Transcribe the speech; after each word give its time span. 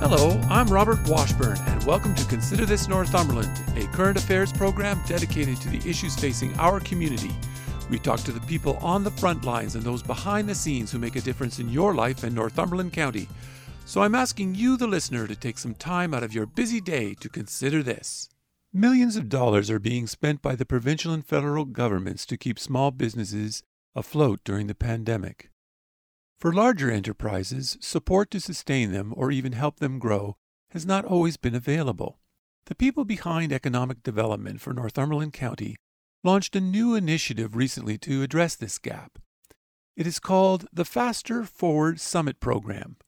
Hello, 0.00 0.40
I'm 0.48 0.68
Robert 0.68 1.00
Washburn, 1.08 1.58
and 1.66 1.82
welcome 1.82 2.14
to 2.14 2.24
Consider 2.26 2.64
This 2.64 2.86
Northumberland, 2.86 3.50
a 3.76 3.84
current 3.88 4.16
affairs 4.16 4.52
program 4.52 5.00
dedicated 5.08 5.60
to 5.60 5.68
the 5.68 5.90
issues 5.90 6.14
facing 6.14 6.56
our 6.56 6.78
community. 6.78 7.32
We 7.90 7.98
talk 7.98 8.20
to 8.20 8.30
the 8.30 8.40
people 8.46 8.76
on 8.76 9.02
the 9.02 9.10
front 9.10 9.44
lines 9.44 9.74
and 9.74 9.82
those 9.82 10.04
behind 10.04 10.48
the 10.48 10.54
scenes 10.54 10.92
who 10.92 11.00
make 11.00 11.16
a 11.16 11.20
difference 11.20 11.58
in 11.58 11.68
your 11.68 11.96
life 11.96 12.22
in 12.22 12.32
Northumberland 12.32 12.92
County. 12.92 13.28
So 13.86 14.02
I'm 14.02 14.14
asking 14.14 14.54
you, 14.54 14.76
the 14.76 14.86
listener, 14.86 15.26
to 15.26 15.34
take 15.34 15.58
some 15.58 15.74
time 15.74 16.14
out 16.14 16.22
of 16.22 16.32
your 16.32 16.46
busy 16.46 16.80
day 16.80 17.14
to 17.14 17.28
consider 17.28 17.82
this. 17.82 18.28
Millions 18.72 19.16
of 19.16 19.28
dollars 19.28 19.68
are 19.68 19.80
being 19.80 20.06
spent 20.06 20.40
by 20.40 20.54
the 20.54 20.64
provincial 20.64 21.12
and 21.12 21.26
federal 21.26 21.64
governments 21.64 22.24
to 22.26 22.36
keep 22.36 22.60
small 22.60 22.92
businesses 22.92 23.64
afloat 23.96 24.38
during 24.44 24.68
the 24.68 24.76
pandemic. 24.76 25.50
For 26.38 26.52
larger 26.52 26.88
enterprises, 26.88 27.76
support 27.80 28.30
to 28.30 28.38
sustain 28.38 28.92
them 28.92 29.12
or 29.16 29.32
even 29.32 29.52
help 29.52 29.80
them 29.80 29.98
grow 29.98 30.36
has 30.70 30.86
not 30.86 31.04
always 31.04 31.36
been 31.36 31.54
available. 31.54 32.20
The 32.66 32.76
people 32.76 33.04
behind 33.04 33.52
economic 33.52 34.04
development 34.04 34.60
for 34.60 34.72
Northumberland 34.72 35.32
County 35.32 35.76
launched 36.22 36.54
a 36.54 36.60
new 36.60 36.94
initiative 36.94 37.56
recently 37.56 37.98
to 37.98 38.22
address 38.22 38.54
this 38.54 38.78
gap. 38.78 39.18
It 39.96 40.06
is 40.06 40.20
called 40.20 40.66
the 40.72 40.84
Faster 40.84 41.42
Forward 41.42 41.98
Summit 41.98 42.38
Program. 42.38 42.98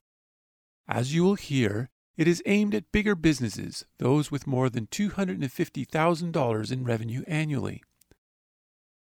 As 0.88 1.14
you 1.14 1.22
will 1.22 1.36
hear, 1.36 1.88
it 2.16 2.26
is 2.26 2.42
aimed 2.46 2.74
at 2.74 2.90
bigger 2.90 3.14
businesses, 3.14 3.84
those 3.98 4.32
with 4.32 4.48
more 4.48 4.68
than 4.68 4.88
$250,000 4.88 6.72
in 6.72 6.84
revenue 6.84 7.22
annually. 7.28 7.82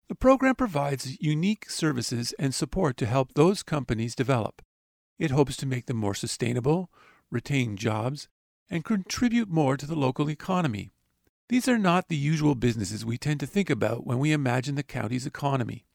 The 0.10 0.16
program 0.16 0.56
provides 0.56 1.22
unique 1.22 1.70
services 1.70 2.34
and 2.40 2.56
support 2.56 2.96
to 2.98 3.06
help 3.06 3.34
those 3.34 3.62
companies 3.62 4.16
develop. 4.16 4.62
It 5.20 5.32
hopes 5.32 5.58
to 5.58 5.66
make 5.66 5.88
them 5.88 5.98
more 5.98 6.16
sustainable, 6.16 6.90
retain 7.30 7.76
jobs, 7.76 8.30
and 8.70 8.86
contribute 8.86 9.50
more 9.50 9.76
to 9.76 9.86
the 9.86 9.96
local 9.96 10.30
economy. 10.30 10.92
These 11.50 11.68
are 11.68 11.78
not 11.78 12.08
the 12.08 12.16
usual 12.16 12.56
businesses 12.56 13.06
we 13.06 13.18
tend 13.18 13.40
to 13.42 13.48
think 13.48 13.70
about 13.70 14.06
when 14.06 14.20
we 14.20 14.32
imagine 14.32 14.76
the 14.76 14.84
county's 14.84 15.26
economy. 15.26 15.86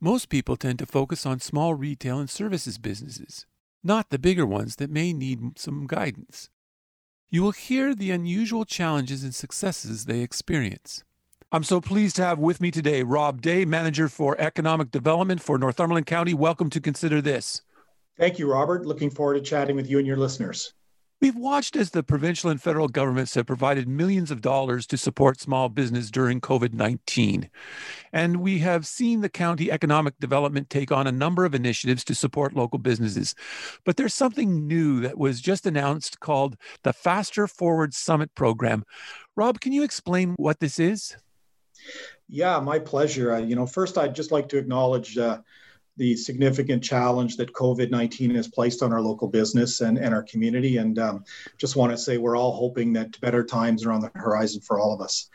Most 0.00 0.28
people 0.28 0.56
tend 0.56 0.78
to 0.80 0.86
focus 0.86 1.26
on 1.26 1.40
small 1.40 1.74
retail 1.74 2.18
and 2.18 2.30
services 2.30 2.78
businesses, 2.78 3.46
not 3.82 4.10
the 4.10 4.18
bigger 4.18 4.46
ones 4.46 4.76
that 4.76 4.90
may 4.90 5.12
need 5.12 5.58
some 5.58 5.86
guidance. 5.86 6.50
You 7.30 7.42
will 7.42 7.52
hear 7.52 7.94
the 7.94 8.10
unusual 8.10 8.64
challenges 8.64 9.22
and 9.22 9.34
successes 9.34 10.04
they 10.04 10.20
experience. 10.20 11.04
I'm 11.50 11.64
so 11.64 11.80
pleased 11.80 12.16
to 12.16 12.24
have 12.24 12.38
with 12.38 12.60
me 12.60 12.70
today 12.70 13.02
Rob 13.02 13.40
Day, 13.40 13.64
Manager 13.64 14.10
for 14.10 14.38
Economic 14.38 14.90
Development 14.90 15.40
for 15.40 15.56
Northumberland 15.56 16.04
County. 16.04 16.34
Welcome 16.34 16.68
to 16.68 16.78
Consider 16.78 17.22
This. 17.22 17.62
Thank 18.18 18.38
you, 18.38 18.52
Robert. 18.52 18.84
Looking 18.84 19.08
forward 19.08 19.34
to 19.34 19.40
chatting 19.40 19.74
with 19.74 19.88
you 19.88 19.96
and 19.96 20.06
your 20.06 20.18
listeners. 20.18 20.74
We've 21.22 21.34
watched 21.34 21.74
as 21.74 21.90
the 21.90 22.02
provincial 22.02 22.50
and 22.50 22.60
federal 22.60 22.86
governments 22.86 23.34
have 23.34 23.46
provided 23.46 23.88
millions 23.88 24.30
of 24.30 24.42
dollars 24.42 24.86
to 24.88 24.98
support 24.98 25.40
small 25.40 25.70
business 25.70 26.10
during 26.10 26.42
COVID 26.42 26.74
19. 26.74 27.48
And 28.12 28.42
we 28.42 28.58
have 28.58 28.86
seen 28.86 29.22
the 29.22 29.30
county 29.30 29.72
economic 29.72 30.18
development 30.20 30.68
take 30.68 30.92
on 30.92 31.06
a 31.06 31.12
number 31.12 31.46
of 31.46 31.54
initiatives 31.54 32.04
to 32.04 32.14
support 32.14 32.54
local 32.56 32.78
businesses. 32.78 33.34
But 33.86 33.96
there's 33.96 34.12
something 34.12 34.66
new 34.66 35.00
that 35.00 35.16
was 35.16 35.40
just 35.40 35.64
announced 35.64 36.20
called 36.20 36.58
the 36.82 36.92
Faster 36.92 37.46
Forward 37.46 37.94
Summit 37.94 38.34
Program. 38.34 38.84
Rob, 39.34 39.60
can 39.60 39.72
you 39.72 39.82
explain 39.82 40.34
what 40.36 40.60
this 40.60 40.78
is? 40.78 41.16
Yeah, 42.28 42.60
my 42.60 42.78
pleasure. 42.78 43.34
Uh, 43.34 43.38
you 43.38 43.56
know, 43.56 43.66
first, 43.66 43.96
I'd 43.96 44.14
just 44.14 44.32
like 44.32 44.48
to 44.50 44.58
acknowledge 44.58 45.16
uh, 45.16 45.38
the 45.98 46.16
significant 46.16 46.82
challenge 46.82 47.36
that 47.36 47.52
COVID 47.52 47.90
19 47.90 48.34
has 48.36 48.48
placed 48.48 48.82
on 48.82 48.92
our 48.92 49.00
local 49.00 49.28
business 49.28 49.80
and, 49.80 49.98
and 49.98 50.14
our 50.14 50.22
community. 50.22 50.76
And 50.76 50.98
um, 50.98 51.24
just 51.58 51.74
want 51.74 51.92
to 51.92 51.98
say 51.98 52.16
we're 52.16 52.36
all 52.36 52.52
hoping 52.52 52.92
that 52.94 53.20
better 53.20 53.44
times 53.44 53.84
are 53.84 53.92
on 53.92 54.00
the 54.00 54.10
horizon 54.14 54.60
for 54.60 54.78
all 54.78 54.94
of 54.94 55.00
us. 55.00 55.28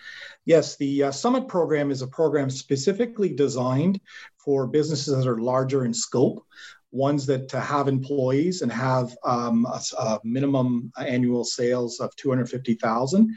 Yes, 0.45 0.77
the 0.77 1.03
uh, 1.03 1.11
Summit 1.11 1.47
program 1.47 1.91
is 1.91 2.01
a 2.01 2.07
program 2.07 2.49
specifically 2.49 3.33
designed 3.33 3.99
for 4.37 4.65
businesses 4.65 5.23
that 5.23 5.29
are 5.29 5.39
larger 5.39 5.85
in 5.85 5.93
scope. 5.93 6.45
Ones 6.91 7.25
that 7.25 7.51
have 7.51 7.87
employees 7.87 8.61
and 8.61 8.71
have 8.71 9.17
um, 9.25 9.65
a, 9.65 9.81
a 9.97 10.19
minimum 10.23 10.91
annual 10.97 11.43
sales 11.43 11.99
of 11.99 12.15
250,000 12.15 13.35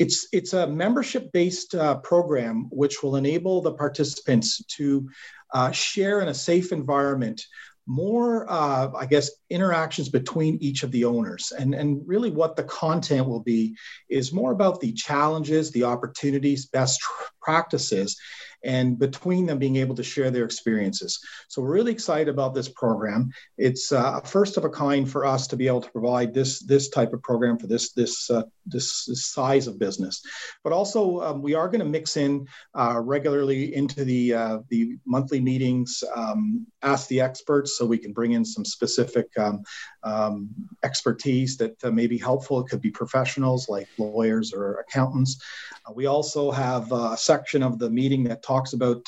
it's 0.00 0.26
it's 0.32 0.54
a 0.54 0.66
membership 0.66 1.30
based 1.30 1.74
uh, 1.74 1.96
program 1.98 2.68
which 2.70 3.02
will 3.02 3.16
enable 3.16 3.60
the 3.60 3.74
participants 3.74 4.64
to 4.64 5.08
uh, 5.52 5.70
share 5.70 6.20
in 6.20 6.28
a 6.28 6.34
safe 6.34 6.72
environment 6.72 7.44
more 7.86 8.50
uh, 8.50 8.88
i 8.96 9.06
guess 9.06 9.30
interactions 9.50 10.08
between 10.08 10.56
each 10.60 10.84
of 10.84 10.92
the 10.92 11.04
owners. 11.04 11.52
And 11.56 11.74
and 11.74 12.02
really 12.06 12.30
what 12.30 12.56
the 12.56 12.62
content 12.64 13.26
will 13.26 13.40
be 13.40 13.76
is 14.08 14.32
more 14.32 14.52
about 14.52 14.80
the 14.80 14.92
challenges 14.92 15.70
the 15.70 15.84
opportunities 15.84 16.66
best 16.66 17.02
practices 17.40 18.16
and 18.64 18.98
between 18.98 19.46
them 19.46 19.58
being 19.58 19.76
able 19.76 19.94
to 19.94 20.02
share 20.02 20.30
their 20.30 20.44
experiences. 20.44 21.18
So 21.48 21.62
we're 21.62 21.72
really 21.72 21.92
excited 21.92 22.28
about 22.28 22.54
this 22.54 22.68
program. 22.68 23.30
It's 23.56 23.92
uh, 23.92 24.20
a 24.22 24.26
first 24.26 24.56
of 24.56 24.64
a 24.64 24.70
kind 24.70 25.10
for 25.10 25.24
us 25.24 25.46
to 25.48 25.56
be 25.56 25.66
able 25.66 25.80
to 25.80 25.90
provide 25.90 26.34
this 26.34 26.60
this 26.60 26.88
type 26.88 27.12
of 27.12 27.22
program 27.22 27.58
for 27.58 27.66
this 27.66 27.92
this 27.92 28.30
uh, 28.30 28.42
this, 28.66 29.06
this, 29.06 29.26
size 29.26 29.66
of 29.66 29.78
business. 29.78 30.22
But 30.62 30.72
also 30.72 31.20
um, 31.20 31.42
we 31.42 31.54
are 31.54 31.68
going 31.68 31.80
to 31.80 31.86
mix 31.86 32.16
in 32.16 32.46
uh, 32.74 33.00
regularly 33.02 33.74
into 33.74 34.04
the 34.04 34.34
uh, 34.34 34.58
the 34.68 34.98
monthly 35.06 35.40
meetings, 35.40 36.04
um, 36.14 36.66
ask 36.82 37.08
the 37.08 37.20
experts, 37.20 37.78
so 37.78 37.86
we 37.86 37.98
can 37.98 38.12
bring 38.12 38.32
in 38.32 38.44
some 38.44 38.64
specific 38.64 39.26
um, 39.38 39.62
um 40.02 40.48
expertise 40.82 41.56
that 41.56 41.82
uh, 41.84 41.90
may 41.90 42.06
be 42.06 42.18
helpful. 42.18 42.60
It 42.60 42.68
could 42.68 42.80
be 42.80 42.90
professionals 42.90 43.68
like 43.68 43.88
lawyers 43.98 44.52
or 44.52 44.84
accountants. 44.88 45.40
Uh, 45.86 45.92
we 45.94 46.06
also 46.06 46.50
have 46.50 46.92
section 47.30 47.62
of 47.62 47.78
the 47.78 47.90
meeting 48.00 48.24
that 48.24 48.42
talks 48.42 48.72
about 48.72 49.04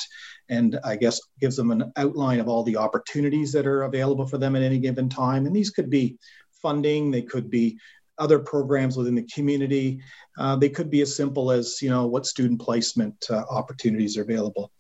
and 0.49 0.79
I 0.85 0.95
guess 0.97 1.21
gives 1.41 1.57
them 1.57 1.71
an 1.73 1.93
outline 1.97 2.41
of 2.41 2.49
all 2.49 2.63
the 2.63 2.77
opportunities 2.77 3.51
that 3.53 3.67
are 3.67 3.83
available 3.83 4.27
for 4.27 4.39
them 4.39 4.55
at 4.55 4.63
any 4.63 4.79
given 4.79 5.09
time. 5.09 5.47
And 5.47 5.57
these 5.57 5.71
could 5.71 5.91
be 5.91 6.17
funding, 6.63 7.11
they 7.11 7.23
could 7.23 7.51
be 7.51 7.79
other 8.19 8.39
programs 8.39 8.97
within 8.97 9.17
the 9.17 9.29
community. 9.35 10.01
Uh, 10.39 10.55
they 10.55 10.69
could 10.69 10.89
be 10.89 11.01
as 11.01 11.17
simple 11.17 11.51
as, 11.51 11.83
you 11.83 11.91
know, 11.91 12.07
what 12.07 12.27
student 12.27 12.61
placement 12.61 13.17
uh, 13.31 13.43
opportunities 13.51 14.17
are 14.17 14.23
available. 14.23 14.71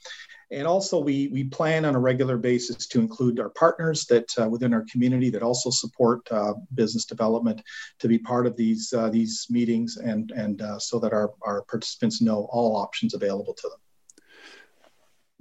And 0.53 0.67
also, 0.67 0.99
we, 1.01 1.29
we 1.29 1.45
plan 1.45 1.85
on 1.85 1.95
a 1.95 2.01
regular 2.01 2.37
basis 2.37 2.87
to 2.89 3.01
include 3.01 3.41
our 3.41 3.49
partners 3.51 4.05
that 4.07 4.31
uh, 4.39 4.49
within 4.49 4.75
our 4.75 4.85
community 4.91 5.31
that 5.31 5.43
also 5.43 5.71
support 5.71 6.31
uh, 6.31 6.53
business 6.75 7.07
development 7.07 7.63
to 8.01 8.09
be 8.09 8.19
part 8.19 8.47
of 8.47 8.57
these 8.57 8.93
uh, 8.93 9.09
these 9.09 9.47
meetings, 9.49 9.97
and 9.97 10.31
and 10.33 10.61
uh, 10.61 10.79
so 10.79 10.99
that 10.99 11.13
our, 11.13 11.33
our 11.43 11.63
participants 11.63 12.21
know 12.21 12.49
all 12.51 12.77
options 12.77 13.15
available 13.15 13.55
to 13.55 13.69
them 13.69 13.79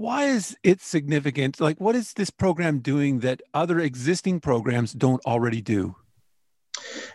why 0.02 0.26
is 0.26 0.58
it 0.64 0.82
significant? 0.82 1.62
Like, 1.62 1.80
what 1.80 1.96
is 1.96 2.14
this 2.14 2.32
program 2.32 2.80
doing 2.80 3.20
that 3.20 3.44
other 3.54 3.80
existing 3.80 4.40
programs 4.40 4.94
don't 4.94 5.24
already 5.28 5.62
do? 5.62 5.96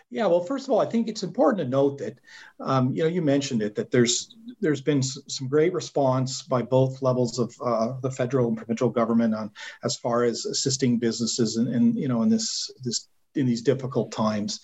Yeah, 0.09 0.27
well, 0.27 0.39
first 0.39 0.65
of 0.65 0.71
all, 0.71 0.79
I 0.79 0.85
think 0.85 1.09
it's 1.09 1.23
important 1.23 1.59
to 1.59 1.69
note 1.69 1.97
that, 1.97 2.17
um, 2.61 2.93
you 2.93 3.03
know, 3.03 3.09
you 3.09 3.21
mentioned 3.21 3.61
it 3.61 3.75
that 3.75 3.91
there's 3.91 4.35
there's 4.61 4.79
been 4.79 5.03
some 5.03 5.49
great 5.49 5.73
response 5.73 6.43
by 6.43 6.61
both 6.61 7.01
levels 7.01 7.39
of 7.39 7.53
uh, 7.61 7.99
the 8.01 8.11
federal 8.11 8.47
and 8.47 8.55
provincial 8.55 8.89
government 8.89 9.35
on 9.35 9.51
as 9.83 9.97
far 9.97 10.23
as 10.23 10.45
assisting 10.45 10.97
businesses 10.97 11.57
and, 11.57 11.97
you 11.97 12.07
know 12.07 12.21
in 12.21 12.29
this 12.29 12.71
this 12.85 13.09
in 13.35 13.45
these 13.45 13.61
difficult 13.61 14.11
times. 14.11 14.59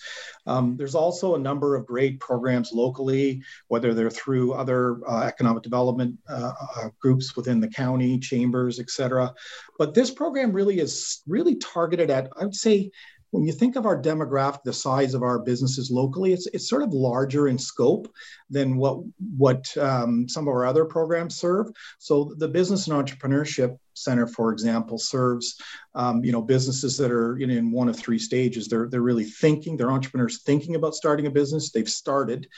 Um, 0.46 0.76
there's 0.76 0.96
also 0.96 1.34
a 1.34 1.38
number 1.38 1.76
of 1.76 1.86
great 1.86 2.18
programs 2.18 2.72
locally, 2.72 3.42
whether 3.68 3.94
they're 3.94 4.10
through 4.10 4.54
other 4.54 4.98
uh, 5.08 5.22
economic 5.22 5.62
development 5.62 6.18
uh, 6.28 6.52
uh, 6.76 6.88
groups 7.00 7.36
within 7.36 7.60
the 7.60 7.68
county, 7.68 8.18
chambers, 8.18 8.80
et 8.80 8.90
cetera. 8.90 9.32
But 9.78 9.94
this 9.94 10.10
program 10.10 10.52
really 10.52 10.80
is 10.80 11.22
really 11.26 11.54
targeted 11.56 12.10
at, 12.10 12.30
I 12.36 12.44
would 12.44 12.54
say, 12.56 12.90
when 13.34 13.44
you 13.44 13.52
think 13.52 13.74
of 13.74 13.84
our 13.84 14.00
demographic, 14.00 14.62
the 14.62 14.72
size 14.72 15.12
of 15.12 15.24
our 15.24 15.40
businesses 15.40 15.90
locally, 15.90 16.32
it's, 16.32 16.46
it's 16.54 16.68
sort 16.68 16.84
of 16.84 16.92
larger 16.92 17.48
in 17.48 17.58
scope 17.58 18.06
than 18.48 18.76
what 18.76 18.98
what 19.36 19.76
um, 19.76 20.28
some 20.28 20.44
of 20.44 20.54
our 20.54 20.64
other 20.64 20.84
programs 20.84 21.34
serve. 21.34 21.66
So 21.98 22.32
the 22.38 22.46
business 22.46 22.86
and 22.86 22.96
entrepreneurship 22.96 23.76
Center, 23.94 24.26
for 24.26 24.52
example, 24.52 24.98
serves 24.98 25.60
um, 25.94 26.24
you 26.24 26.32
know 26.32 26.42
businesses 26.42 26.96
that 26.98 27.12
are 27.12 27.36
know, 27.38 27.54
in 27.54 27.70
one 27.70 27.88
of 27.88 27.96
three 27.96 28.18
stages. 28.18 28.68
They're 28.68 28.88
they're 28.88 29.00
really 29.00 29.24
thinking. 29.24 29.76
They're 29.76 29.92
entrepreneurs 29.92 30.42
thinking 30.42 30.74
about 30.74 30.94
starting 30.94 31.26
a 31.26 31.30
business. 31.30 31.70
They've 31.70 31.88
started, 31.88 32.48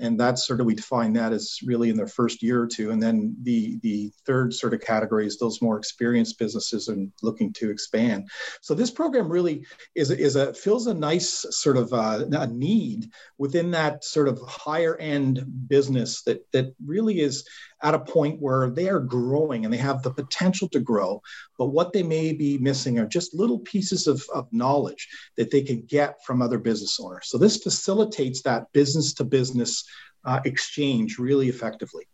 and 0.00 0.18
that's 0.18 0.46
sort 0.46 0.60
of 0.60 0.66
we 0.66 0.74
define 0.74 1.12
that 1.14 1.32
as 1.32 1.58
really 1.64 1.90
in 1.90 1.96
their 1.96 2.06
first 2.06 2.42
year 2.42 2.62
or 2.62 2.66
two. 2.66 2.90
And 2.90 3.02
then 3.02 3.36
the 3.42 3.78
the 3.82 4.12
third 4.26 4.52
sort 4.52 4.74
of 4.74 4.80
category 4.80 5.26
is 5.26 5.38
those 5.38 5.62
more 5.62 5.78
experienced 5.78 6.38
businesses 6.38 6.88
and 6.88 7.12
looking 7.22 7.52
to 7.54 7.70
expand. 7.70 8.28
So 8.60 8.74
this 8.74 8.90
program 8.90 9.28
really 9.28 9.64
is 9.94 10.10
is 10.10 10.36
a 10.36 10.54
fills 10.54 10.86
a 10.86 10.94
nice 10.94 11.46
sort 11.50 11.76
of 11.76 11.92
uh, 11.92 12.24
a 12.32 12.46
need 12.46 13.10
within 13.38 13.70
that 13.72 14.04
sort 14.04 14.28
of 14.28 14.40
higher 14.40 14.96
end 14.96 15.44
business 15.68 16.22
that 16.22 16.50
that 16.52 16.74
really 16.84 17.20
is 17.20 17.44
at 17.84 17.94
a 17.94 17.98
point 17.98 18.40
where 18.40 18.70
they 18.70 18.88
are 18.88 18.98
growing 18.98 19.64
and 19.64 19.72
they 19.72 19.78
have 19.78 20.02
the 20.02 20.10
potential 20.10 20.68
to 20.70 20.80
grow. 20.80 21.20
But 21.58 21.66
what 21.66 21.92
they 21.92 22.02
may 22.02 22.32
be 22.32 22.56
missing 22.58 22.98
are 22.98 23.06
just 23.06 23.34
little 23.34 23.58
pieces 23.58 24.06
of, 24.06 24.24
of 24.34 24.50
knowledge 24.52 25.06
that 25.36 25.50
they 25.50 25.60
can 25.60 25.82
get 25.82 26.16
from 26.24 26.40
other 26.40 26.58
business 26.58 26.98
owners. 26.98 27.28
So 27.28 27.36
this 27.36 27.58
facilitates 27.58 28.40
that 28.42 28.72
business 28.72 29.12
to 29.14 29.24
business 29.24 29.83
uh, 30.24 30.40
exchange 30.44 31.18
really 31.18 31.48
effectively. 31.48 32.04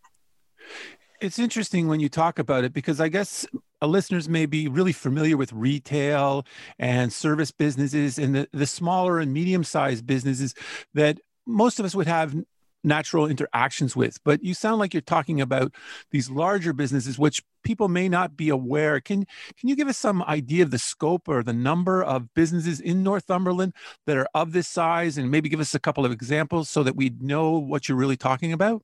It's 1.20 1.38
interesting 1.38 1.86
when 1.86 2.00
you 2.00 2.08
talk 2.08 2.38
about 2.38 2.64
it 2.64 2.72
because 2.72 2.98
I 2.98 3.08
guess 3.08 3.46
listeners 3.82 4.28
may 4.28 4.46
be 4.46 4.68
really 4.68 4.92
familiar 4.92 5.36
with 5.36 5.52
retail 5.52 6.46
and 6.78 7.12
service 7.12 7.50
businesses 7.50 8.18
and 8.18 8.34
the, 8.34 8.48
the 8.52 8.66
smaller 8.66 9.18
and 9.18 9.32
medium 9.32 9.62
sized 9.62 10.06
businesses 10.06 10.54
that 10.94 11.18
most 11.46 11.78
of 11.78 11.84
us 11.84 11.94
would 11.94 12.06
have 12.06 12.34
natural 12.82 13.26
interactions 13.26 13.94
with. 13.94 14.18
But 14.24 14.42
you 14.42 14.54
sound 14.54 14.78
like 14.78 14.94
you're 14.94 15.00
talking 15.00 15.40
about 15.40 15.74
these 16.10 16.30
larger 16.30 16.72
businesses, 16.72 17.18
which 17.18 17.42
people 17.62 17.88
may 17.88 18.08
not 18.08 18.36
be 18.36 18.48
aware. 18.48 19.00
Can 19.00 19.26
can 19.58 19.68
you 19.68 19.76
give 19.76 19.88
us 19.88 19.98
some 19.98 20.22
idea 20.22 20.62
of 20.62 20.70
the 20.70 20.78
scope 20.78 21.28
or 21.28 21.42
the 21.42 21.52
number 21.52 22.02
of 22.02 22.32
businesses 22.34 22.80
in 22.80 23.02
Northumberland 23.02 23.74
that 24.06 24.16
are 24.16 24.28
of 24.34 24.52
this 24.52 24.68
size, 24.68 25.18
and 25.18 25.30
maybe 25.30 25.48
give 25.48 25.60
us 25.60 25.74
a 25.74 25.80
couple 25.80 26.04
of 26.04 26.12
examples 26.12 26.68
so 26.68 26.82
that 26.82 26.96
we 26.96 27.12
know 27.20 27.58
what 27.58 27.88
you're 27.88 27.98
really 27.98 28.16
talking 28.16 28.52
about? 28.52 28.82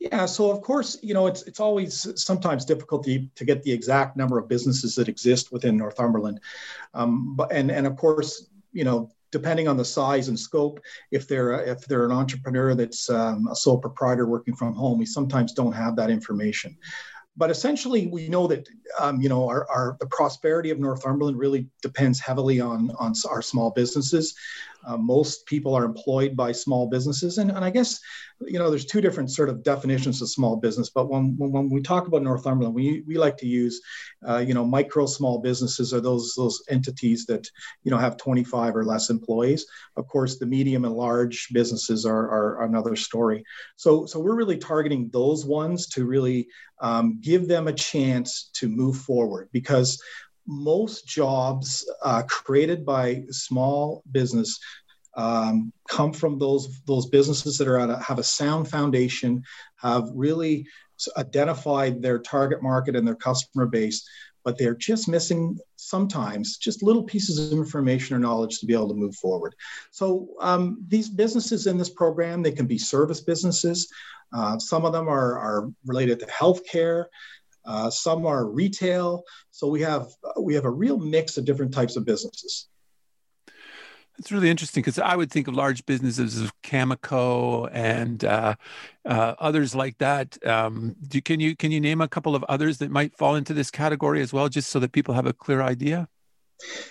Yeah, 0.00 0.26
so 0.26 0.50
of 0.50 0.62
course, 0.62 0.98
you 1.02 1.14
know, 1.14 1.26
it's 1.26 1.42
it's 1.42 1.60
always 1.60 2.22
sometimes 2.22 2.64
difficult 2.64 3.04
to, 3.04 3.26
to 3.34 3.44
get 3.44 3.62
the 3.62 3.72
exact 3.72 4.16
number 4.16 4.38
of 4.38 4.48
businesses 4.48 4.94
that 4.96 5.08
exist 5.08 5.52
within 5.52 5.76
Northumberland, 5.76 6.40
um, 6.92 7.36
but 7.36 7.52
and 7.52 7.70
and 7.70 7.86
of 7.86 7.96
course, 7.96 8.48
you 8.72 8.84
know, 8.84 9.10
depending 9.34 9.66
on 9.66 9.76
the 9.76 9.84
size 9.84 10.28
and 10.28 10.38
scope, 10.38 10.78
if 11.10 11.26
they're 11.26 11.52
if 11.64 11.84
they're 11.86 12.06
an 12.06 12.12
entrepreneur 12.12 12.72
that's 12.76 13.10
um, 13.10 13.48
a 13.50 13.56
sole 13.56 13.78
proprietor 13.78 14.26
working 14.26 14.54
from 14.54 14.72
home, 14.74 14.96
we 14.96 15.04
sometimes 15.04 15.52
don't 15.52 15.72
have 15.72 15.96
that 15.96 16.08
information. 16.08 16.76
But 17.36 17.50
essentially, 17.50 18.06
we 18.06 18.28
know 18.28 18.46
that 18.46 18.68
um, 19.00 19.20
you 19.20 19.28
know 19.28 19.48
our, 19.48 19.68
our 19.68 19.96
the 19.98 20.06
prosperity 20.06 20.70
of 20.70 20.78
Northumberland 20.78 21.36
really 21.36 21.66
depends 21.82 22.20
heavily 22.20 22.60
on 22.60 22.92
on 23.00 23.12
our 23.28 23.42
small 23.42 23.72
businesses. 23.72 24.36
Uh, 24.86 24.96
most 24.96 25.46
people 25.46 25.74
are 25.74 25.84
employed 25.84 26.36
by 26.36 26.52
small 26.52 26.88
businesses, 26.88 27.38
and, 27.38 27.50
and 27.50 27.64
I 27.64 27.70
guess 27.70 28.00
you 28.40 28.58
know 28.58 28.70
there's 28.70 28.84
two 28.84 29.00
different 29.00 29.30
sort 29.30 29.48
of 29.48 29.62
definitions 29.62 30.20
of 30.20 30.28
small 30.28 30.56
business. 30.56 30.90
But 30.90 31.08
when 31.08 31.36
when, 31.36 31.52
when 31.52 31.70
we 31.70 31.82
talk 31.82 32.06
about 32.06 32.22
Northumberland, 32.22 32.74
we 32.74 33.02
we 33.06 33.16
like 33.16 33.36
to 33.38 33.46
use 33.46 33.80
uh, 34.28 34.38
you 34.38 34.54
know 34.54 34.64
micro 34.64 35.06
small 35.06 35.38
businesses 35.38 35.94
are 35.94 36.00
those 36.00 36.34
those 36.36 36.62
entities 36.68 37.26
that 37.26 37.48
you 37.82 37.90
know 37.90 37.98
have 37.98 38.16
25 38.16 38.76
or 38.76 38.84
less 38.84 39.10
employees. 39.10 39.66
Of 39.96 40.08
course, 40.08 40.38
the 40.38 40.46
medium 40.46 40.84
and 40.84 40.94
large 40.94 41.48
businesses 41.52 42.04
are, 42.04 42.28
are 42.30 42.64
another 42.64 42.96
story. 42.96 43.44
So 43.76 44.06
so 44.06 44.20
we're 44.20 44.36
really 44.36 44.58
targeting 44.58 45.10
those 45.12 45.44
ones 45.44 45.86
to 45.88 46.04
really 46.04 46.48
um, 46.80 47.18
give 47.20 47.48
them 47.48 47.68
a 47.68 47.72
chance 47.72 48.50
to 48.54 48.68
move 48.68 48.96
forward 48.96 49.48
because 49.52 50.02
most 50.46 51.06
jobs 51.06 51.88
uh, 52.02 52.22
created 52.28 52.84
by 52.84 53.22
small 53.30 54.02
business 54.10 54.58
um, 55.16 55.72
come 55.88 56.12
from 56.12 56.38
those 56.38 56.80
those 56.86 57.06
businesses 57.06 57.56
that 57.58 57.68
are 57.68 57.78
a, 57.78 58.02
have 58.02 58.18
a 58.18 58.24
sound 58.24 58.68
foundation, 58.68 59.42
have 59.76 60.08
really 60.12 60.66
identified 61.16 62.02
their 62.02 62.18
target 62.18 62.62
market 62.62 62.96
and 62.96 63.06
their 63.06 63.14
customer 63.14 63.66
base, 63.66 64.06
but 64.44 64.58
they're 64.58 64.74
just 64.76 65.08
missing 65.08 65.58
sometimes 65.76 66.56
just 66.56 66.82
little 66.82 67.02
pieces 67.02 67.38
of 67.38 67.58
information 67.58 68.16
or 68.16 68.18
knowledge 68.18 68.58
to 68.58 68.66
be 68.66 68.74
able 68.74 68.88
to 68.88 68.94
move 68.94 69.14
forward. 69.16 69.54
So 69.90 70.28
um, 70.40 70.84
these 70.88 71.08
businesses 71.08 71.66
in 71.66 71.78
this 71.78 71.90
program, 71.90 72.42
they 72.42 72.52
can 72.52 72.66
be 72.66 72.78
service 72.78 73.20
businesses. 73.20 73.88
Uh, 74.32 74.58
some 74.58 74.84
of 74.84 74.92
them 74.92 75.08
are, 75.08 75.38
are 75.38 75.70
related 75.86 76.20
to 76.20 76.26
healthcare. 76.26 77.06
Uh, 77.64 77.90
some 77.90 78.26
are 78.26 78.46
retail. 78.46 79.24
So 79.50 79.68
we 79.68 79.80
have 79.82 80.08
we 80.40 80.54
have 80.54 80.64
a 80.64 80.70
real 80.70 80.98
mix 80.98 81.36
of 81.36 81.44
different 81.44 81.72
types 81.72 81.96
of 81.96 82.04
businesses. 82.04 82.68
It's 84.16 84.30
really 84.30 84.48
interesting 84.48 84.82
because 84.82 85.00
I 85.00 85.16
would 85.16 85.30
think 85.30 85.48
of 85.48 85.54
large 85.54 85.84
businesses 85.86 86.40
of 86.40 86.52
Cameco 86.62 87.68
and 87.72 88.24
uh, 88.24 88.54
uh, 89.04 89.34
others 89.40 89.74
like 89.74 89.98
that. 89.98 90.44
Um, 90.46 90.94
do, 91.08 91.20
can 91.20 91.40
you 91.40 91.56
can 91.56 91.72
you 91.72 91.80
name 91.80 92.00
a 92.00 92.08
couple 92.08 92.36
of 92.36 92.44
others 92.44 92.78
that 92.78 92.90
might 92.90 93.16
fall 93.16 93.34
into 93.34 93.52
this 93.52 93.70
category 93.72 94.20
as 94.20 94.32
well, 94.32 94.48
just 94.48 94.70
so 94.70 94.78
that 94.78 94.92
people 94.92 95.14
have 95.14 95.26
a 95.26 95.32
clear 95.32 95.62
idea? 95.62 96.08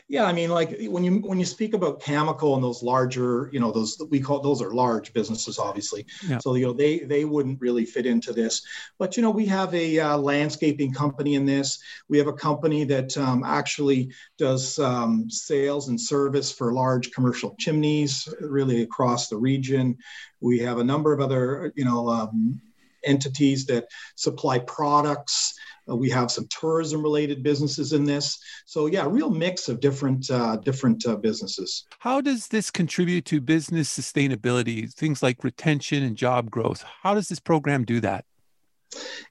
Yeah, 0.08 0.26
I 0.26 0.34
mean, 0.34 0.50
like 0.50 0.78
when 0.88 1.04
you 1.04 1.20
when 1.20 1.40
you 1.40 1.46
speak 1.46 1.74
about 1.74 2.02
Cameco 2.02 2.56
and 2.56 2.64
those 2.64 2.84
larger, 2.84 3.50
you 3.54 3.60
know, 3.60 3.72
those 3.72 3.98
we 4.10 4.20
call 4.20 4.42
those 4.42 4.62
are 4.62 4.74
large 4.74 5.14
businesses, 5.14 5.58
obviously. 5.58 6.06
Yeah. 6.28 6.40
So 6.40 6.56
you 6.56 6.66
know 6.68 6.74
they 6.74 7.00
they 7.00 7.26
wouldn't 7.26 7.62
really 7.62 7.86
fit 7.86 8.06
into 8.06 8.34
this. 8.34 8.62
But 9.00 9.16
you 9.16 9.24
know, 9.24 9.32
we 9.32 9.46
have 9.48 9.74
a 9.74 10.00
uh, 10.00 10.18
landscaping 10.18 10.94
company 10.94 11.36
in 11.36 11.46
this. 11.46 11.80
We 12.10 12.18
have 12.18 12.28
a 12.28 12.34
company 12.34 12.84
that 12.86 13.18
um, 13.18 13.44
actually 13.44 14.12
does 14.38 14.78
um, 14.80 15.30
sales 15.30 15.88
and 15.88 16.00
service 16.00 16.52
for 16.52 16.74
large 16.74 17.12
commercial 17.12 17.56
chimneys, 17.58 18.28
really 18.40 18.82
across 18.82 19.30
the 19.30 19.38
region. 19.38 19.98
We 20.42 20.60
have 20.60 20.80
a 20.80 20.84
number 20.84 21.14
of 21.14 21.22
other, 21.22 21.72
you 21.76 21.86
know. 21.86 22.10
Um, 22.10 22.62
entities 23.06 23.66
that 23.66 23.86
supply 24.16 24.60
products 24.60 25.56
uh, 25.90 25.96
we 25.96 26.10
have 26.10 26.32
some 26.32 26.48
tourism 26.50 27.02
related 27.02 27.44
businesses 27.44 27.94
in 27.94 28.06
this. 28.06 28.40
So 28.66 28.86
yeah, 28.88 29.06
real 29.08 29.30
mix 29.30 29.70
of 29.70 29.80
different 29.80 30.30
uh, 30.30 30.58
different 30.58 31.06
uh, 31.06 31.16
businesses. 31.16 31.86
How 32.00 32.22
does 32.22 32.48
this 32.48 32.72
contribute 32.72 33.26
to 33.26 33.42
business 33.42 33.98
sustainability? 33.98 34.92
Things 34.94 35.22
like 35.22 35.44
retention 35.44 36.04
and 36.04 36.16
job 36.16 36.50
growth. 36.50 36.84
How 37.02 37.14
does 37.14 37.28
this 37.28 37.40
program 37.40 37.86
do 37.86 38.00
that? 38.02 38.26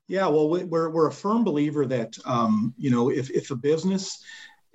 Yeah, 0.09 0.27
well, 0.27 0.49
we're, 0.49 0.91
we're 0.91 1.07
a 1.07 1.13
firm 1.13 1.45
believer 1.45 1.87
that 1.87 2.17
um, 2.25 2.75
you 2.77 2.91
know 2.91 3.11
if 3.11 3.31
if 3.31 3.51
a 3.51 3.57
business 3.57 4.23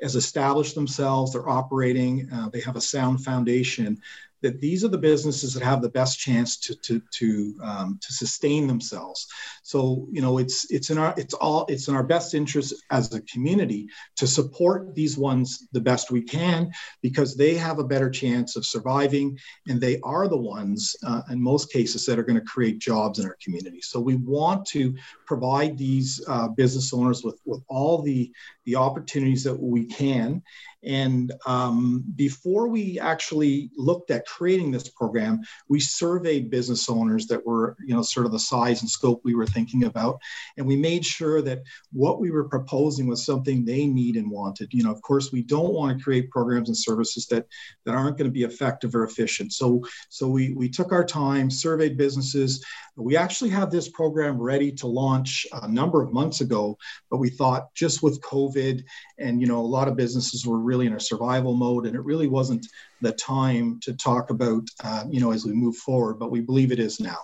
has 0.01 0.15
established 0.15 0.75
themselves, 0.75 1.33
they're 1.33 1.49
operating, 1.49 2.29
uh, 2.31 2.49
they 2.49 2.59
have 2.61 2.75
a 2.75 2.81
sound 2.81 3.23
foundation, 3.23 3.99
that 4.41 4.61
these 4.61 4.83
are 4.83 4.89
the 4.89 4.97
businesses 4.97 5.53
that 5.53 5.63
have 5.63 5.81
the 5.81 5.89
best 5.89 6.19
chance 6.19 6.57
to 6.57 6.75
to 6.75 7.01
to 7.11 7.55
um, 7.63 7.99
to 8.01 8.13
sustain 8.13 8.67
themselves. 8.67 9.27
So 9.63 10.07
you 10.11 10.21
know 10.21 10.37
it's 10.37 10.71
it's 10.71 10.89
in 10.89 10.97
our 10.97 11.13
it's 11.17 11.33
all 11.33 11.65
it's 11.67 11.87
in 11.87 11.95
our 11.95 12.03
best 12.03 12.33
interest 12.33 12.73
as 12.91 13.13
a 13.13 13.21
community 13.21 13.87
to 14.17 14.27
support 14.27 14.95
these 14.95 15.17
ones 15.17 15.67
the 15.71 15.81
best 15.81 16.11
we 16.11 16.21
can 16.21 16.71
because 17.01 17.35
they 17.35 17.55
have 17.55 17.79
a 17.79 17.83
better 17.83 18.09
chance 18.09 18.55
of 18.55 18.65
surviving 18.65 19.37
and 19.67 19.81
they 19.81 19.99
are 20.01 20.27
the 20.27 20.37
ones 20.37 20.95
uh, 21.05 21.21
in 21.29 21.41
most 21.41 21.71
cases 21.71 22.05
that 22.05 22.19
are 22.19 22.23
going 22.23 22.39
to 22.39 22.45
create 22.45 22.79
jobs 22.79 23.19
in 23.19 23.25
our 23.25 23.37
community. 23.43 23.81
So 23.81 23.99
we 23.99 24.15
want 24.15 24.65
to 24.67 24.95
provide 25.25 25.77
these 25.77 26.23
uh, 26.27 26.49
business 26.49 26.93
owners 26.93 27.23
with 27.23 27.39
with 27.45 27.63
all 27.67 28.01
the 28.01 28.31
the 28.65 28.75
opportunities 28.75 29.43
that 29.43 29.59
we 29.59 29.85
can 29.85 30.43
and 30.83 31.33
um, 31.45 32.03
before 32.15 32.67
we 32.67 32.99
actually 32.99 33.71
looked 33.75 34.11
at 34.11 34.25
creating 34.25 34.71
this 34.71 34.89
program, 34.89 35.41
we 35.67 35.79
surveyed 35.79 36.49
business 36.49 36.89
owners 36.89 37.25
that 37.27 37.45
were, 37.45 37.75
you 37.83 37.95
know, 37.95 38.03
sort 38.03 38.25
of 38.25 38.31
the 38.31 38.39
size 38.39 38.81
and 38.81 38.89
scope 38.89 39.21
we 39.23 39.35
were 39.35 39.47
thinking 39.47 39.85
about. 39.85 40.19
And 40.57 40.67
we 40.67 40.75
made 40.75 41.03
sure 41.03 41.41
that 41.41 41.63
what 41.91 42.19
we 42.19 42.29
were 42.29 42.47
proposing 42.47 43.07
was 43.07 43.25
something 43.25 43.65
they 43.65 43.87
need 43.87 44.15
and 44.17 44.29
wanted. 44.29 44.69
You 44.71 44.83
know, 44.83 44.91
of 44.91 45.01
course, 45.01 45.31
we 45.31 45.41
don't 45.41 45.73
want 45.73 45.97
to 45.97 46.03
create 46.03 46.29
programs 46.29 46.69
and 46.69 46.77
services 46.77 47.25
that, 47.27 47.47
that 47.85 47.95
aren't 47.95 48.17
going 48.17 48.29
to 48.29 48.31
be 48.31 48.43
effective 48.43 48.93
or 48.93 49.03
efficient. 49.03 49.53
So, 49.53 49.83
so 50.09 50.27
we, 50.27 50.53
we 50.53 50.69
took 50.69 50.91
our 50.91 51.05
time, 51.05 51.49
surveyed 51.49 51.97
businesses. 51.97 52.63
We 52.95 53.17
actually 53.17 53.49
have 53.51 53.71
this 53.71 53.89
program 53.89 54.39
ready 54.39 54.71
to 54.73 54.87
launch 54.87 55.45
a 55.53 55.67
number 55.67 56.01
of 56.01 56.13
months 56.13 56.41
ago, 56.41 56.77
but 57.09 57.17
we 57.17 57.29
thought 57.29 57.73
just 57.73 58.03
with 58.03 58.21
COVID 58.21 58.83
and, 59.17 59.41
you 59.41 59.47
know, 59.47 59.59
a 59.59 59.61
lot 59.61 59.87
of 59.87 59.95
businesses 59.95 60.45
were 60.45 60.66
really 60.67 60.85
in 60.85 60.93
a 60.93 60.99
survival 60.99 61.55
mode, 61.55 61.85
and 61.87 61.95
it 61.95 62.03
really 62.03 62.27
wasn't 62.27 62.67
the 63.01 63.13
time 63.13 63.79
to 63.81 63.93
talk 63.93 64.29
about, 64.29 64.63
uh, 64.83 65.05
you 65.09 65.19
know, 65.21 65.31
as 65.31 65.45
we 65.45 65.53
move 65.53 65.77
forward. 65.77 66.19
But 66.19 66.31
we 66.31 66.41
believe 66.41 66.71
it 66.71 66.79
is 66.79 66.99
now. 66.99 67.19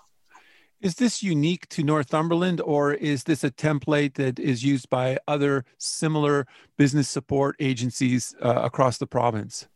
Is 0.82 0.96
this 0.96 1.24
unique 1.24 1.70
to 1.70 1.84
Northumberland, 1.84 2.60
or 2.60 2.94
is 2.94 3.24
this 3.24 3.44
a 3.44 3.52
template 3.52 4.16
that 4.16 4.38
is 4.38 4.66
used 4.66 4.90
by 4.90 5.18
other 5.30 5.64
similar 5.78 6.46
business 6.78 7.08
support 7.08 7.56
agencies 7.60 8.36
uh, 8.42 8.62
across 8.64 8.98
the 8.98 9.08
province? 9.08 9.68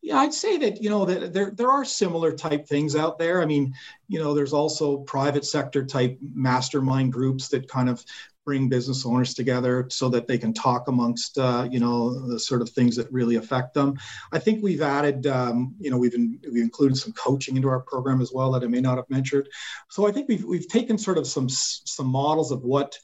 Yeah, 0.00 0.18
I'd 0.18 0.32
say 0.32 0.56
that 0.58 0.82
you 0.82 0.88
know 0.88 1.04
that 1.04 1.34
there 1.34 1.50
there 1.50 1.70
are 1.70 1.84
similar 1.84 2.32
type 2.32 2.66
things 2.66 2.94
out 2.96 3.18
there. 3.18 3.42
I 3.42 3.46
mean, 3.46 3.74
you 4.08 4.18
know, 4.18 4.32
there's 4.32 4.52
also 4.52 4.98
private 4.98 5.44
sector 5.44 5.84
type 5.84 6.16
mastermind 6.22 7.12
groups 7.12 7.48
that 7.48 7.68
kind 7.68 7.88
of 7.88 8.04
bring 8.48 8.66
business 8.66 9.04
owners 9.04 9.34
together 9.34 9.86
so 9.90 10.08
that 10.08 10.26
they 10.26 10.38
can 10.38 10.54
talk 10.54 10.88
amongst 10.88 11.36
uh, 11.36 11.68
you 11.70 11.78
know 11.78 12.26
the 12.28 12.40
sort 12.40 12.62
of 12.62 12.70
things 12.70 12.96
that 12.96 13.12
really 13.12 13.36
affect 13.36 13.74
them. 13.74 13.94
I 14.32 14.38
think 14.38 14.62
we've 14.62 14.80
added 14.80 15.26
um, 15.26 15.74
you 15.78 15.90
know 15.90 15.98
we've 15.98 16.14
in, 16.14 16.40
we've 16.50 16.62
included 16.62 16.96
some 16.96 17.12
coaching 17.12 17.56
into 17.56 17.68
our 17.68 17.80
program 17.80 18.22
as 18.22 18.32
well 18.32 18.50
that 18.52 18.62
I 18.62 18.66
may 18.66 18.80
not 18.80 18.96
have 18.96 19.10
mentioned. 19.10 19.46
So 19.90 20.08
I 20.08 20.12
think 20.12 20.30
we've 20.30 20.44
we've 20.44 20.66
taken 20.66 20.96
sort 20.96 21.18
of 21.18 21.26
some 21.26 21.50
some 21.50 22.06
models 22.06 22.50
of 22.50 22.62
what 22.62 22.96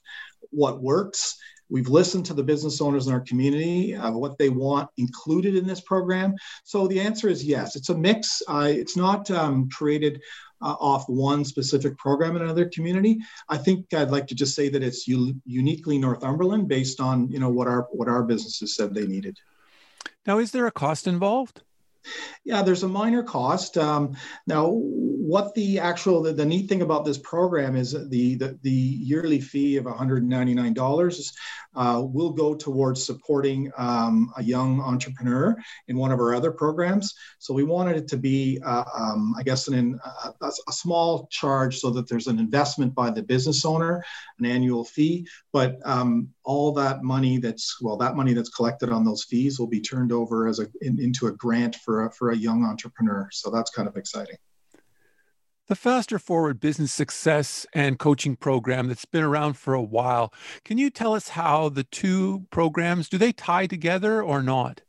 what 0.48 0.80
works 0.80 1.36
We've 1.74 1.88
listened 1.88 2.24
to 2.26 2.34
the 2.34 2.42
business 2.44 2.80
owners 2.80 3.08
in 3.08 3.12
our 3.12 3.22
community 3.22 3.96
of 3.96 4.14
what 4.14 4.38
they 4.38 4.48
want 4.48 4.88
included 4.96 5.56
in 5.56 5.66
this 5.66 5.80
program. 5.80 6.36
So 6.62 6.86
the 6.86 7.00
answer 7.00 7.28
is 7.28 7.44
yes. 7.44 7.74
It's 7.74 7.88
a 7.88 7.98
mix. 7.98 8.40
Uh, 8.46 8.70
it's 8.70 8.96
not 8.96 9.28
um, 9.32 9.68
created 9.70 10.22
uh, 10.62 10.76
off 10.78 11.08
one 11.08 11.44
specific 11.44 11.98
program 11.98 12.36
in 12.36 12.42
another 12.42 12.68
community. 12.68 13.18
I 13.48 13.56
think 13.56 13.92
I'd 13.92 14.12
like 14.12 14.28
to 14.28 14.36
just 14.36 14.54
say 14.54 14.68
that 14.68 14.84
it's 14.84 15.08
u- 15.08 15.34
uniquely 15.46 15.98
Northumberland 15.98 16.68
based 16.68 17.00
on 17.00 17.28
you 17.28 17.40
know 17.40 17.50
what 17.50 17.66
our 17.66 17.88
what 17.90 18.06
our 18.06 18.22
businesses 18.22 18.76
said 18.76 18.94
they 18.94 19.08
needed. 19.08 19.36
Now, 20.28 20.38
is 20.38 20.52
there 20.52 20.68
a 20.68 20.70
cost 20.70 21.08
involved? 21.08 21.62
Yeah, 22.44 22.62
there's 22.62 22.82
a 22.82 22.88
minor 22.88 23.22
cost. 23.22 23.78
Um, 23.78 24.16
now, 24.46 24.68
what 24.68 25.54
the 25.54 25.78
actual 25.78 26.22
the, 26.22 26.32
the, 26.32 26.44
neat 26.44 26.68
thing 26.68 26.82
about 26.82 27.04
this 27.04 27.16
program 27.16 27.76
is 27.76 27.92
the 27.92 28.34
the, 28.34 28.58
the 28.62 28.70
yearly 28.70 29.40
fee 29.40 29.78
of 29.78 29.86
$199 29.86 31.32
uh, 31.74 32.02
will 32.04 32.30
go 32.30 32.54
towards 32.54 33.04
supporting 33.04 33.72
um, 33.78 34.30
a 34.36 34.42
young 34.42 34.80
entrepreneur 34.80 35.56
in 35.88 35.96
one 35.96 36.12
of 36.12 36.20
our 36.20 36.34
other 36.34 36.52
programs. 36.52 37.14
So 37.38 37.54
we 37.54 37.64
wanted 37.64 37.96
it 37.96 38.08
to 38.08 38.18
be, 38.18 38.60
uh, 38.64 38.84
um, 38.94 39.34
I 39.38 39.42
guess, 39.42 39.66
an, 39.68 39.98
a, 40.42 40.46
a 40.68 40.72
small 40.72 41.26
charge 41.30 41.78
so 41.78 41.90
that 41.90 42.08
there's 42.08 42.26
an 42.26 42.38
investment 42.38 42.94
by 42.94 43.10
the 43.10 43.22
business 43.22 43.64
owner, 43.64 44.04
an 44.38 44.44
annual 44.44 44.84
fee, 44.84 45.26
but 45.52 45.78
um, 45.84 46.28
all 46.44 46.72
that 46.72 47.02
money 47.02 47.38
that's 47.38 47.80
well, 47.80 47.96
that 47.96 48.16
money 48.16 48.34
that's 48.34 48.50
collected 48.50 48.90
on 48.90 49.04
those 49.04 49.24
fees 49.24 49.58
will 49.58 49.66
be 49.66 49.80
turned 49.80 50.12
over 50.12 50.46
as 50.46 50.60
a 50.60 50.66
in, 50.82 51.00
into 51.00 51.26
a 51.26 51.32
grant 51.32 51.76
for 51.76 52.06
a, 52.06 52.12
for 52.12 52.30
a 52.30 52.36
young 52.36 52.64
entrepreneur. 52.64 53.28
So 53.32 53.50
that's 53.50 53.70
kind 53.70 53.88
of 53.88 53.96
exciting. 53.96 54.36
The 55.66 55.74
Faster 55.74 56.18
Forward 56.18 56.60
Business 56.60 56.92
Success 56.92 57.66
and 57.72 57.98
Coaching 57.98 58.36
Program 58.36 58.86
that's 58.86 59.06
been 59.06 59.22
around 59.22 59.54
for 59.54 59.72
a 59.72 59.82
while. 59.82 60.30
Can 60.62 60.76
you 60.76 60.90
tell 60.90 61.14
us 61.14 61.28
how 61.28 61.70
the 61.70 61.84
two 61.84 62.46
programs 62.50 63.08
do 63.08 63.16
they 63.16 63.32
tie 63.32 63.66
together 63.66 64.22
or 64.22 64.42
not? 64.42 64.82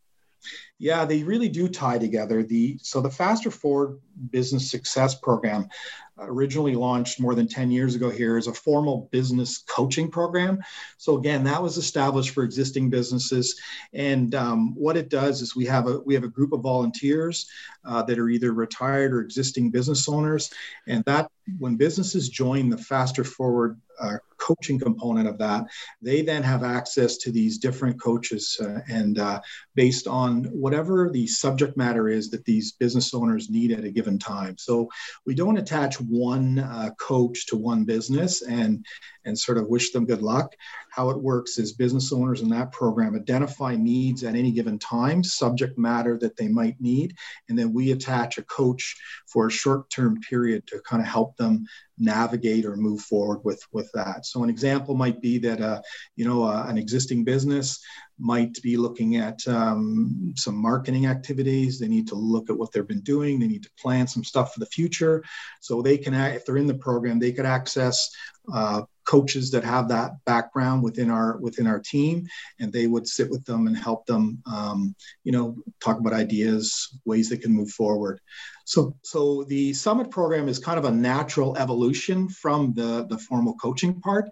Yeah, 0.77 1.05
they 1.05 1.23
really 1.23 1.47
do 1.47 1.69
tie 1.69 1.97
together. 1.97 2.43
The 2.43 2.77
so 2.81 2.99
the 2.99 3.09
Faster 3.09 3.49
Forward 3.49 3.99
Business 4.31 4.69
Success 4.69 5.15
Program 5.15 5.69
originally 6.17 6.75
launched 6.75 7.19
more 7.19 7.35
than 7.35 7.47
10 7.47 7.71
years 7.71 7.95
ago 7.95 8.09
here 8.09 8.37
is 8.37 8.47
a 8.47 8.53
formal 8.53 9.09
business 9.11 9.59
coaching 9.59 10.09
program. 10.09 10.59
So 10.97 11.17
again, 11.17 11.43
that 11.43 11.61
was 11.61 11.77
established 11.77 12.31
for 12.31 12.43
existing 12.43 12.89
businesses. 12.89 13.59
And 13.93 14.33
um, 14.35 14.73
what 14.75 14.97
it 14.97 15.09
does 15.09 15.41
is 15.41 15.55
we 15.55 15.65
have 15.65 15.87
a 15.87 15.99
we 15.99 16.13
have 16.13 16.23
a 16.23 16.29
group 16.29 16.53
of 16.53 16.61
volunteers 16.61 17.49
uh, 17.85 18.03
that 18.03 18.19
are 18.19 18.29
either 18.29 18.53
retired 18.53 19.13
or 19.13 19.21
existing 19.21 19.71
business 19.71 20.07
owners, 20.07 20.51
and 20.87 21.03
that 21.05 21.29
when 21.59 21.75
businesses 21.75 22.29
join 22.29 22.69
the 22.69 22.77
Faster 22.77 23.23
Forward 23.23 23.79
uh, 23.99 24.17
coaching 24.37 24.79
component 24.79 25.27
of 25.27 25.37
that, 25.37 25.65
they 26.01 26.21
then 26.21 26.43
have 26.43 26.63
access 26.63 27.17
to 27.17 27.31
these 27.31 27.57
different 27.57 28.01
coaches 28.01 28.57
uh, 28.61 28.79
and 28.89 29.19
uh, 29.19 29.39
based 29.75 30.07
on 30.07 30.43
whatever 30.45 31.09
the 31.11 31.25
subject 31.27 31.77
matter 31.77 32.09
is 32.09 32.29
that 32.29 32.45
these 32.45 32.73
business 32.73 33.13
owners 33.13 33.49
need 33.49 33.71
at 33.71 33.83
a 33.83 33.91
given 33.91 34.19
time. 34.19 34.57
So 34.57 34.89
we 35.25 35.33
don't 35.33 35.57
attach 35.57 35.99
one 36.09 36.59
uh, 36.59 36.89
coach 36.99 37.45
to 37.47 37.55
one 37.55 37.85
business 37.85 38.41
and 38.41 38.85
and 39.25 39.37
sort 39.37 39.57
of 39.57 39.67
wish 39.67 39.91
them 39.91 40.05
good 40.05 40.21
luck. 40.21 40.53
How 40.91 41.09
it 41.09 41.21
works 41.21 41.57
is 41.57 41.73
business 41.73 42.13
owners 42.13 42.41
in 42.41 42.49
that 42.49 42.71
program 42.71 43.15
identify 43.15 43.75
needs 43.75 44.23
at 44.23 44.35
any 44.35 44.51
given 44.51 44.77
time, 44.77 45.23
subject 45.23 45.77
matter 45.77 46.17
that 46.19 46.37
they 46.37 46.47
might 46.47 46.79
need, 46.79 47.15
and 47.49 47.57
then 47.57 47.73
we 47.73 47.91
attach 47.91 48.37
a 48.37 48.43
coach 48.43 48.95
for 49.27 49.47
a 49.47 49.51
short-term 49.51 50.21
period 50.21 50.67
to 50.67 50.79
kind 50.81 51.01
of 51.01 51.07
help 51.07 51.35
them 51.37 51.65
navigate 51.97 52.65
or 52.65 52.75
move 52.75 53.01
forward 53.01 53.39
with 53.43 53.61
with 53.71 53.89
that. 53.93 54.25
So 54.25 54.43
an 54.43 54.49
example 54.49 54.95
might 54.95 55.21
be 55.21 55.37
that 55.39 55.61
uh, 55.61 55.81
you 56.15 56.25
know 56.25 56.43
uh, 56.43 56.65
an 56.67 56.77
existing 56.77 57.23
business 57.23 57.79
might 58.17 58.61
be 58.61 58.77
looking 58.77 59.17
at 59.17 59.45
um, 59.47 60.33
some 60.37 60.55
marketing 60.55 61.05
activities. 61.07 61.79
They 61.79 61.87
need 61.87 62.07
to 62.07 62.15
look 62.15 62.49
at 62.49 62.57
what 62.57 62.71
they've 62.71 62.87
been 62.87 63.01
doing. 63.01 63.39
They 63.39 63.47
need 63.47 63.63
to 63.63 63.71
plan 63.77 64.07
some 64.07 64.23
stuff 64.23 64.53
for 64.53 64.59
the 64.59 64.65
future. 64.67 65.23
So 65.59 65.81
they 65.81 65.97
can, 65.97 66.13
if 66.13 66.45
they're 66.45 66.57
in 66.57 66.67
the 66.67 66.75
program, 66.75 67.19
they 67.19 67.33
could 67.33 67.45
access 67.45 68.09
uh, 68.53 68.83
coaches 69.05 69.51
that 69.51 69.63
have 69.63 69.87
that 69.89 70.11
background 70.25 70.83
within 70.83 71.09
our 71.09 71.37
within 71.37 71.67
our 71.67 71.79
team, 71.79 72.25
and 72.59 72.71
they 72.71 72.87
would 72.87 73.07
sit 73.07 73.29
with 73.29 73.45
them 73.45 73.67
and 73.67 73.77
help 73.77 74.05
them, 74.05 74.41
um, 74.45 74.95
you 75.23 75.31
know, 75.31 75.55
talk 75.79 75.99
about 75.99 76.13
ideas, 76.13 76.99
ways 77.05 77.29
they 77.29 77.37
can 77.37 77.51
move 77.51 77.69
forward. 77.71 78.19
So, 78.65 78.95
so 79.03 79.43
the 79.43 79.73
summit 79.73 80.09
program 80.09 80.47
is 80.47 80.57
kind 80.57 80.79
of 80.79 80.85
a 80.85 80.91
natural 80.91 81.55
evolution 81.55 82.27
from 82.27 82.73
the 82.73 83.05
the 83.07 83.17
formal 83.17 83.53
coaching 83.55 84.01
part, 84.01 84.29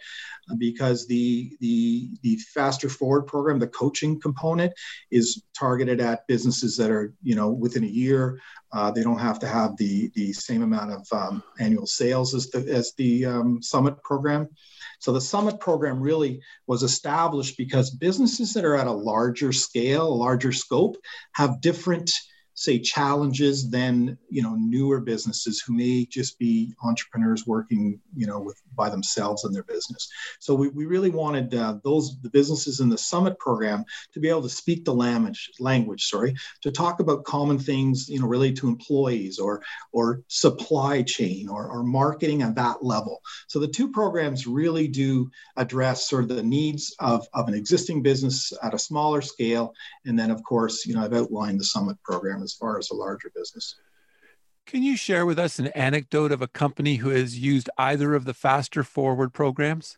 because 0.58 1.06
the 1.08 1.56
the 1.62 2.10
the 2.24 2.38
faster 2.54 2.90
forward 2.90 3.24
program, 3.24 3.60
the 3.60 3.68
coaching 3.68 4.20
component, 4.20 4.74
is 5.12 5.44
targeted 5.58 6.02
at 6.02 6.28
businesses 6.28 6.76
that 6.78 6.90
are 6.90 7.14
you 7.22 7.36
know 7.36 7.50
within 7.50 7.84
a 7.84 7.88
year. 7.88 8.40
Uh, 8.72 8.90
they 8.90 9.04
don't 9.04 9.20
have 9.20 9.38
to 9.40 9.48
have 9.48 9.78
the 9.78 10.12
the 10.16 10.34
same 10.34 10.64
amount 10.64 10.92
of 10.92 11.08
um, 11.12 11.44
annual 11.60 11.86
sales 11.86 12.34
as 12.34 12.50
the 12.50 12.60
as 12.74 12.92
the 12.98 13.26
um, 13.26 13.62
summit 13.62 14.02
program. 14.04 14.50
So 14.98 15.12
the 15.12 15.22
summit 15.22 15.60
program 15.60 16.00
really 16.00 16.42
was 16.66 16.82
established 16.82 17.56
because 17.58 17.92
businesses 17.92 18.54
that 18.54 18.66
are 18.66 18.78
at 18.78 18.88
a 18.88 18.92
larger 18.92 19.52
scale, 19.52 20.08
a 20.08 20.22
larger 20.28 20.52
scope, 20.52 20.98
have 21.34 21.62
different 21.62 22.12
say 22.56 22.80
challenges 22.80 23.70
than 23.70 24.18
you 24.30 24.42
know 24.42 24.56
newer 24.56 25.00
businesses 25.00 25.62
who 25.62 25.74
may 25.74 26.06
just 26.06 26.38
be 26.38 26.74
entrepreneurs 26.84 27.48
working 27.48 28.00
you 28.16 28.28
know 28.28 28.40
with 28.40 28.62
by 28.76 28.90
themselves 28.90 29.46
in 29.46 29.52
their 29.52 29.64
business. 29.64 30.10
So 30.40 30.56
we, 30.56 30.70
we 30.70 30.86
really 30.86 31.10
wanted 31.10 31.54
uh, 31.54 31.78
those 31.84 32.20
the 32.22 32.30
businesses 32.30 32.80
in 32.80 32.90
the 32.90 32.98
summit 32.98 33.38
program 33.40 33.86
to 34.14 34.20
be 34.20 34.30
able 34.30 34.44
to 34.44 34.50
speak 34.50 34.86
the 34.86 34.94
language 34.94 35.52
language 35.60 36.06
sorry 36.06 36.36
to 36.62 36.72
talk 36.72 37.00
about 37.00 37.24
common 37.24 37.58
things 37.60 38.08
you 38.10 38.20
know 38.20 38.28
related 38.28 38.58
to 38.58 38.68
employees 38.68 39.40
or 39.40 39.62
or 39.92 40.22
supply 40.28 41.02
chain 41.02 41.50
or, 41.50 41.68
or 41.68 41.84
marketing 41.84 42.42
at 42.42 42.56
that 42.56 42.84
level. 42.84 43.22
So 43.48 43.60
the 43.60 43.68
two 43.68 43.92
programs 43.92 44.48
really 44.48 44.88
do 44.88 45.30
address 45.58 46.10
sort 46.10 46.24
of 46.24 46.30
the 46.30 46.44
needs 46.44 46.96
of, 47.00 47.28
of 47.34 47.48
an 47.48 47.54
existing 47.54 48.04
business 48.04 48.54
at 48.62 48.74
a 48.74 48.80
smaller 48.80 49.22
scale. 49.22 49.74
And 50.06 50.18
then 50.18 50.32
of 50.32 50.44
course 50.44 50.86
you 50.86 50.96
know 50.96 51.04
i've 51.04 51.14
outlined 51.14 51.60
the 51.60 51.66
summit 51.66 51.98
program 52.04 52.43
as 52.44 52.54
far 52.54 52.78
as 52.78 52.92
a 52.92 52.96
larger 52.96 53.32
business. 53.36 53.76
Can 54.66 54.84
you 54.84 54.96
share 54.96 55.26
with 55.26 55.40
us 55.40 55.60
an 55.60 55.68
anecdote 55.68 56.32
of 56.32 56.42
a 56.42 56.48
company 56.48 56.98
who 56.98 57.10
has 57.10 57.38
used 57.38 57.70
either 57.78 58.16
of 58.16 58.26
the 58.26 58.34
Faster 58.34 58.84
Forward 58.84 59.34
programs? 59.34 59.98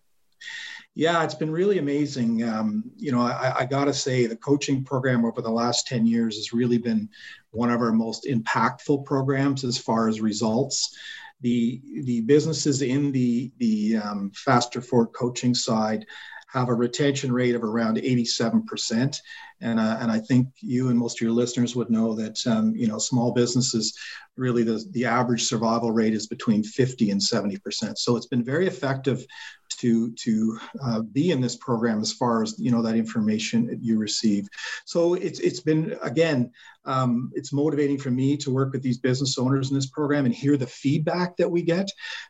Yeah, 0.95 1.23
it's 1.23 1.35
been 1.35 1.51
really 1.51 1.77
amazing. 1.77 2.43
Um, 2.43 2.83
you 2.95 3.11
know, 3.11 3.21
I, 3.21 3.59
I 3.59 3.65
got 3.65 3.85
to 3.85 3.93
say, 3.93 4.27
the 4.27 4.35
coaching 4.35 4.83
program 4.83 5.25
over 5.25 5.41
the 5.41 5.51
last 5.51 5.87
10 5.87 6.05
years 6.05 6.37
has 6.37 6.53
really 6.53 6.77
been 6.77 7.09
one 7.51 7.69
of 7.69 7.81
our 7.81 7.91
most 7.91 8.25
impactful 8.25 9.03
programs 9.03 9.63
as 9.63 9.77
far 9.77 10.07
as 10.07 10.21
results. 10.21 10.97
The, 11.41 11.81
the 12.03 12.21
businesses 12.21 12.81
in 12.81 13.11
the, 13.11 13.51
the 13.57 13.97
um, 13.97 14.31
Faster 14.33 14.81
Forward 14.81 15.09
coaching 15.13 15.53
side 15.53 16.05
have 16.55 16.69
a 16.69 16.73
retention 16.73 17.31
rate 17.31 17.53
of 17.53 17.63
around 17.63 17.97
87%. 17.97 19.19
And, 19.61 19.79
uh, 19.79 19.97
and 19.99 20.09
I 20.09 20.19
think 20.19 20.47
you 20.61 20.87
and 20.89 20.97
most 20.97 21.17
of 21.17 21.21
your 21.21 21.31
listeners 21.31 21.75
would 21.75 21.89
know 21.89 22.15
that, 22.15 22.39
um, 22.47 22.73
you 22.75 22.87
know, 22.87 22.97
small 22.97 23.31
businesses, 23.31 23.97
really 24.37 24.63
the, 24.63 24.83
the 24.91 25.05
average 25.05 25.43
survival 25.43 25.91
rate 25.91 26.13
is 26.13 26.27
between 26.27 26.63
50 26.63 27.11
and 27.11 27.21
70%. 27.21 27.97
So 27.97 28.15
it's 28.15 28.27
been 28.27 28.43
very 28.43 28.67
effective 28.67 29.25
to 29.77 30.11
to 30.13 30.59
uh, 30.83 31.01
be 31.01 31.31
in 31.31 31.41
this 31.41 31.55
program 31.57 32.01
as 32.01 32.11
far 32.11 32.43
as 32.43 32.55
you 32.57 32.71
know 32.71 32.81
that 32.81 32.95
information 32.95 33.67
that 33.67 33.83
you 33.83 33.97
receive. 33.97 34.47
So 34.85 35.13
it's 35.15 35.39
it's 35.39 35.59
been 35.59 35.97
again 36.01 36.51
um, 36.85 37.31
it's 37.33 37.51
motivating 37.51 37.97
for 37.97 38.11
me 38.11 38.37
to 38.37 38.51
work 38.51 38.71
with 38.71 38.83
these 38.83 38.99
business 38.99 39.37
owners 39.37 39.69
in 39.69 39.75
this 39.75 39.89
program 39.89 40.25
and 40.25 40.33
hear 40.33 40.55
the 40.55 40.67
feedback 40.67 41.35
that 41.37 41.49
we 41.49 41.61
get 41.63 41.89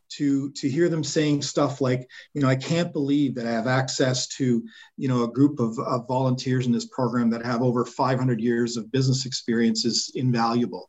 to 0.09 0.51
to 0.51 0.69
hear 0.69 0.87
them 0.87 1.03
saying 1.03 1.41
stuff 1.41 1.81
like 1.81 2.07
you 2.33 2.41
know 2.41 2.47
I 2.47 2.55
can't 2.55 2.93
believe 2.93 3.35
that 3.35 3.47
I 3.47 3.51
have 3.51 3.67
access 3.67 4.27
to 4.37 4.63
you 4.97 5.07
know 5.07 5.23
a 5.23 5.31
group 5.31 5.59
of, 5.59 5.77
of 5.79 6.07
volunteers 6.07 6.65
in 6.65 6.71
this 6.71 6.87
program 6.87 7.29
that 7.31 7.45
have 7.45 7.61
over 7.61 7.85
500 7.85 8.39
years 8.39 8.77
of 8.77 8.91
business 8.91 9.25
experience 9.25 9.85
is 9.85 10.11
invaluable 10.15 10.87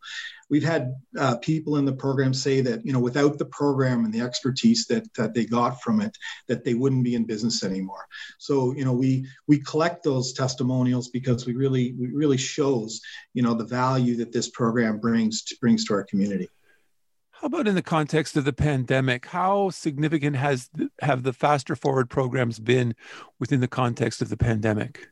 we've 0.48 0.64
had 0.64 0.94
uh, 1.18 1.36
people 1.36 1.76
in 1.76 1.84
the 1.84 1.92
program 1.92 2.32
say 2.32 2.60
that 2.60 2.84
you 2.84 2.92
know 2.92 3.00
without 3.00 3.38
the 3.38 3.44
program 3.46 4.04
and 4.04 4.12
the 4.12 4.20
expertise 4.20 4.86
that, 4.86 5.12
that 5.14 5.34
they 5.34 5.44
got 5.44 5.80
from 5.82 6.00
it 6.00 6.16
that 6.48 6.64
they 6.64 6.74
wouldn't 6.74 7.04
be 7.04 7.14
in 7.14 7.24
business 7.24 7.62
anymore 7.64 8.06
so 8.38 8.74
you 8.74 8.84
know 8.84 8.92
we 8.92 9.26
we 9.46 9.58
collect 9.58 10.02
those 10.02 10.32
testimonials 10.32 11.08
because 11.08 11.46
we 11.46 11.54
really 11.54 11.94
we 11.98 12.08
really 12.08 12.36
shows 12.36 13.00
you 13.34 13.42
know 13.42 13.54
the 13.54 13.64
value 13.64 14.16
that 14.16 14.32
this 14.32 14.48
program 14.50 14.98
brings 14.98 15.42
to, 15.42 15.56
brings 15.60 15.84
to 15.84 15.94
our 15.94 16.04
community 16.04 16.48
How 17.32 17.46
about 17.46 17.68
in 17.68 17.74
the 17.74 17.82
context 17.82 18.36
of 18.36 18.44
the 18.44 18.52
pandemic? 18.52 19.26
How 19.26 19.70
significant 19.70 20.36
has 20.36 20.70
have 21.00 21.22
the 21.22 21.32
faster 21.32 21.76
forward 21.76 22.08
programs 22.08 22.58
been 22.58 22.94
within 23.38 23.60
the 23.60 23.68
context 23.68 24.22
of 24.22 24.30
the 24.30 24.38
pandemic? 24.38 25.08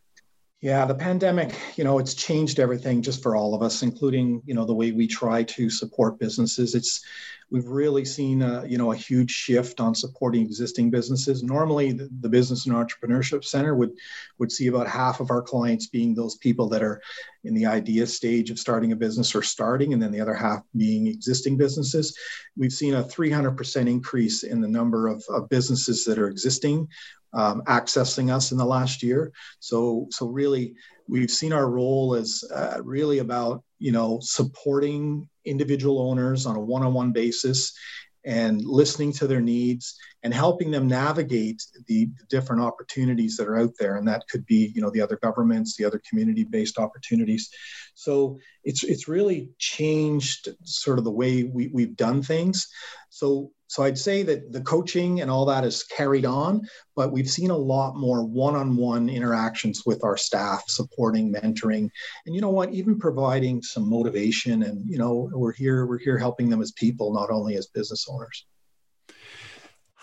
Yeah, 0.60 0.86
the 0.86 0.94
pandemic, 0.94 1.54
you 1.76 1.84
know, 1.84 1.98
it's 1.98 2.14
changed 2.14 2.58
everything 2.58 3.02
just 3.02 3.22
for 3.22 3.36
all 3.36 3.54
of 3.54 3.62
us, 3.62 3.82
including, 3.82 4.40
you 4.46 4.54
know, 4.54 4.64
the 4.64 4.74
way 4.74 4.92
we 4.92 5.06
try 5.06 5.42
to 5.42 5.68
support 5.68 6.18
businesses. 6.18 6.74
It's 6.74 7.04
we've 7.50 7.68
really 7.68 8.04
seen 8.06 8.40
a, 8.40 8.64
you 8.66 8.78
know, 8.78 8.92
a 8.92 8.96
huge 8.96 9.30
shift 9.30 9.78
on 9.78 9.94
supporting 9.94 10.40
existing 10.40 10.90
businesses. 10.90 11.42
Normally 11.42 11.92
the, 11.92 12.08
the 12.20 12.30
Business 12.30 12.66
and 12.66 12.74
Entrepreneurship 12.74 13.44
Center 13.44 13.74
would 13.74 13.90
would 14.38 14.50
see 14.50 14.68
about 14.68 14.88
half 14.88 15.20
of 15.20 15.30
our 15.30 15.42
clients 15.42 15.88
being 15.88 16.14
those 16.14 16.36
people 16.36 16.70
that 16.70 16.82
are 16.82 17.02
in 17.44 17.54
the 17.54 17.66
idea 17.66 18.06
stage 18.06 18.50
of 18.50 18.58
starting 18.58 18.92
a 18.92 18.96
business 18.96 19.34
or 19.34 19.42
starting, 19.42 19.92
and 19.92 20.02
then 20.02 20.10
the 20.10 20.20
other 20.20 20.34
half 20.34 20.62
being 20.76 21.06
existing 21.06 21.56
businesses. 21.56 22.16
We've 22.56 22.72
seen 22.72 22.94
a 22.94 23.04
300% 23.04 23.88
increase 23.88 24.42
in 24.42 24.60
the 24.60 24.68
number 24.68 25.08
of, 25.08 25.24
of 25.28 25.48
businesses 25.48 26.04
that 26.04 26.18
are 26.18 26.28
existing 26.28 26.88
um, 27.34 27.62
accessing 27.66 28.32
us 28.32 28.52
in 28.52 28.58
the 28.58 28.64
last 28.64 29.02
year. 29.02 29.32
So, 29.58 30.06
so 30.10 30.26
really, 30.26 30.74
we've 31.08 31.30
seen 31.30 31.52
our 31.52 31.68
role 31.68 32.14
as 32.14 32.44
uh, 32.54 32.80
really 32.82 33.18
about 33.18 33.62
you 33.78 33.92
know 33.92 34.20
supporting 34.22 35.28
individual 35.44 36.00
owners 36.00 36.46
on 36.46 36.56
a 36.56 36.60
one-on-one 36.60 37.12
basis 37.12 37.76
and 38.24 38.64
listening 38.64 39.12
to 39.12 39.26
their 39.26 39.40
needs 39.40 39.98
and 40.24 40.32
helping 40.32 40.70
them 40.70 40.88
navigate 40.88 41.62
the, 41.86 42.06
the, 42.06 42.24
different 42.30 42.62
opportunities 42.62 43.36
that 43.36 43.46
are 43.46 43.58
out 43.58 43.74
there 43.78 43.96
and 43.96 44.08
that 44.08 44.24
could 44.28 44.44
be 44.46 44.72
you 44.74 44.80
know 44.80 44.90
the 44.90 45.00
other 45.00 45.18
governments 45.22 45.76
the 45.76 45.84
other 45.84 46.00
community 46.08 46.42
based 46.42 46.78
opportunities 46.78 47.50
so 47.94 48.38
it's 48.64 48.82
it's 48.82 49.06
really 49.06 49.50
changed 49.58 50.48
sort 50.64 50.98
of 50.98 51.04
the 51.04 51.10
way 51.10 51.44
we, 51.44 51.68
we've 51.68 51.96
done 51.96 52.22
things 52.22 52.68
so 53.10 53.52
so 53.68 53.82
I'd 53.82 53.98
say 53.98 54.22
that 54.22 54.52
the 54.52 54.60
coaching 54.60 55.20
and 55.20 55.28
all 55.28 55.46
that 55.46 55.64
is 55.64 55.82
carried 55.82 56.24
on, 56.24 56.68
but 56.94 57.10
we've 57.10 57.28
seen 57.28 57.50
a 57.50 57.56
lot 57.56 57.96
more 57.96 58.24
one-on-one 58.24 59.08
interactions 59.08 59.82
with 59.84 60.04
our 60.04 60.16
staff, 60.16 60.62
supporting, 60.68 61.32
mentoring, 61.32 61.88
and 62.24 62.34
you 62.34 62.40
know 62.40 62.50
what, 62.50 62.72
even 62.72 63.00
providing 63.00 63.62
some 63.62 63.90
motivation. 63.90 64.62
And 64.62 64.88
you 64.88 64.98
know, 64.98 65.28
we're 65.32 65.52
here, 65.52 65.86
we're 65.86 65.98
here 65.98 66.18
helping 66.18 66.50
them 66.50 66.62
as 66.62 66.70
people, 66.70 67.12
not 67.12 67.30
only 67.30 67.56
as 67.56 67.66
business 67.66 68.06
owners. 68.08 68.46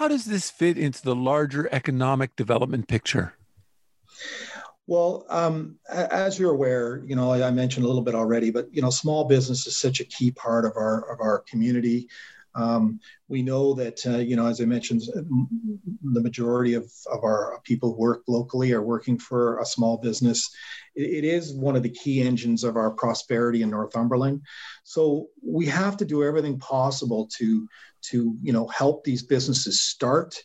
How 0.01 0.07
does 0.07 0.25
this 0.25 0.49
fit 0.49 0.79
into 0.79 1.03
the 1.03 1.13
larger 1.13 1.69
economic 1.71 2.35
development 2.35 2.87
picture? 2.87 3.35
Well, 4.87 5.27
um, 5.29 5.77
as 5.87 6.39
you're 6.39 6.49
aware, 6.49 7.03
you 7.05 7.15
know, 7.15 7.33
I 7.33 7.51
mentioned 7.51 7.85
a 7.85 7.87
little 7.87 8.01
bit 8.01 8.15
already, 8.15 8.49
but 8.49 8.67
you 8.73 8.81
know, 8.81 8.89
small 8.89 9.25
business 9.25 9.67
is 9.67 9.77
such 9.77 9.99
a 9.99 10.03
key 10.03 10.31
part 10.31 10.65
of 10.65 10.71
our 10.75 11.07
of 11.13 11.19
our 11.19 11.43
community. 11.47 12.09
Um, 12.53 12.99
we 13.27 13.41
know 13.41 13.73
that, 13.75 14.05
uh, 14.05 14.17
you 14.17 14.35
know, 14.35 14.45
as 14.45 14.59
I 14.59 14.65
mentioned, 14.65 15.01
the 16.03 16.21
majority 16.21 16.73
of, 16.73 16.91
of 17.11 17.23
our 17.23 17.59
people 17.63 17.97
work 17.97 18.23
locally 18.27 18.73
are 18.73 18.81
working 18.81 19.17
for 19.17 19.59
a 19.59 19.65
small 19.65 19.97
business. 19.97 20.49
It, 20.95 21.23
it 21.23 21.23
is 21.23 21.53
one 21.53 21.75
of 21.75 21.83
the 21.83 21.89
key 21.89 22.21
engines 22.21 22.63
of 22.63 22.75
our 22.75 22.91
prosperity 22.91 23.61
in 23.61 23.69
Northumberland. 23.69 24.41
So 24.83 25.27
we 25.41 25.65
have 25.67 25.97
to 25.97 26.05
do 26.05 26.23
everything 26.23 26.59
possible 26.59 27.29
to, 27.37 27.67
to 28.09 28.35
you 28.41 28.53
know, 28.53 28.67
help 28.67 29.03
these 29.03 29.23
businesses 29.23 29.81
start. 29.81 30.35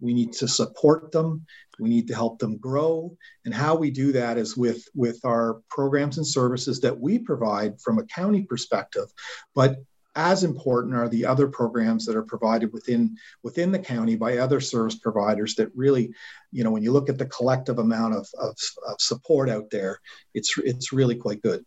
We 0.00 0.14
need 0.14 0.32
to 0.34 0.46
support 0.46 1.10
them. 1.10 1.46
We 1.78 1.88
need 1.88 2.06
to 2.08 2.14
help 2.14 2.38
them 2.38 2.58
grow. 2.58 3.16
And 3.44 3.52
how 3.52 3.74
we 3.76 3.90
do 3.90 4.12
that 4.12 4.38
is 4.38 4.56
with, 4.56 4.84
with 4.94 5.18
our 5.24 5.60
programs 5.68 6.16
and 6.18 6.26
services 6.26 6.80
that 6.80 6.98
we 6.98 7.18
provide 7.18 7.80
from 7.80 7.98
a 7.98 8.04
county 8.04 8.42
perspective. 8.42 9.06
But 9.54 9.76
as 10.16 10.42
important 10.42 10.94
are 10.94 11.08
the 11.08 11.24
other 11.24 11.46
programs 11.46 12.06
that 12.06 12.16
are 12.16 12.22
provided 12.22 12.72
within 12.72 13.16
within 13.42 13.70
the 13.70 13.78
county 13.78 14.16
by 14.16 14.38
other 14.38 14.60
service 14.60 14.96
providers 14.96 15.54
that 15.54 15.70
really 15.74 16.12
you 16.50 16.64
know 16.64 16.70
when 16.70 16.82
you 16.82 16.90
look 16.90 17.08
at 17.08 17.18
the 17.18 17.26
collective 17.26 17.78
amount 17.78 18.14
of, 18.14 18.26
of, 18.38 18.56
of 18.88 18.96
support 18.98 19.48
out 19.48 19.70
there 19.70 20.00
it's 20.34 20.58
it's 20.58 20.92
really 20.92 21.14
quite 21.14 21.42
good. 21.42 21.64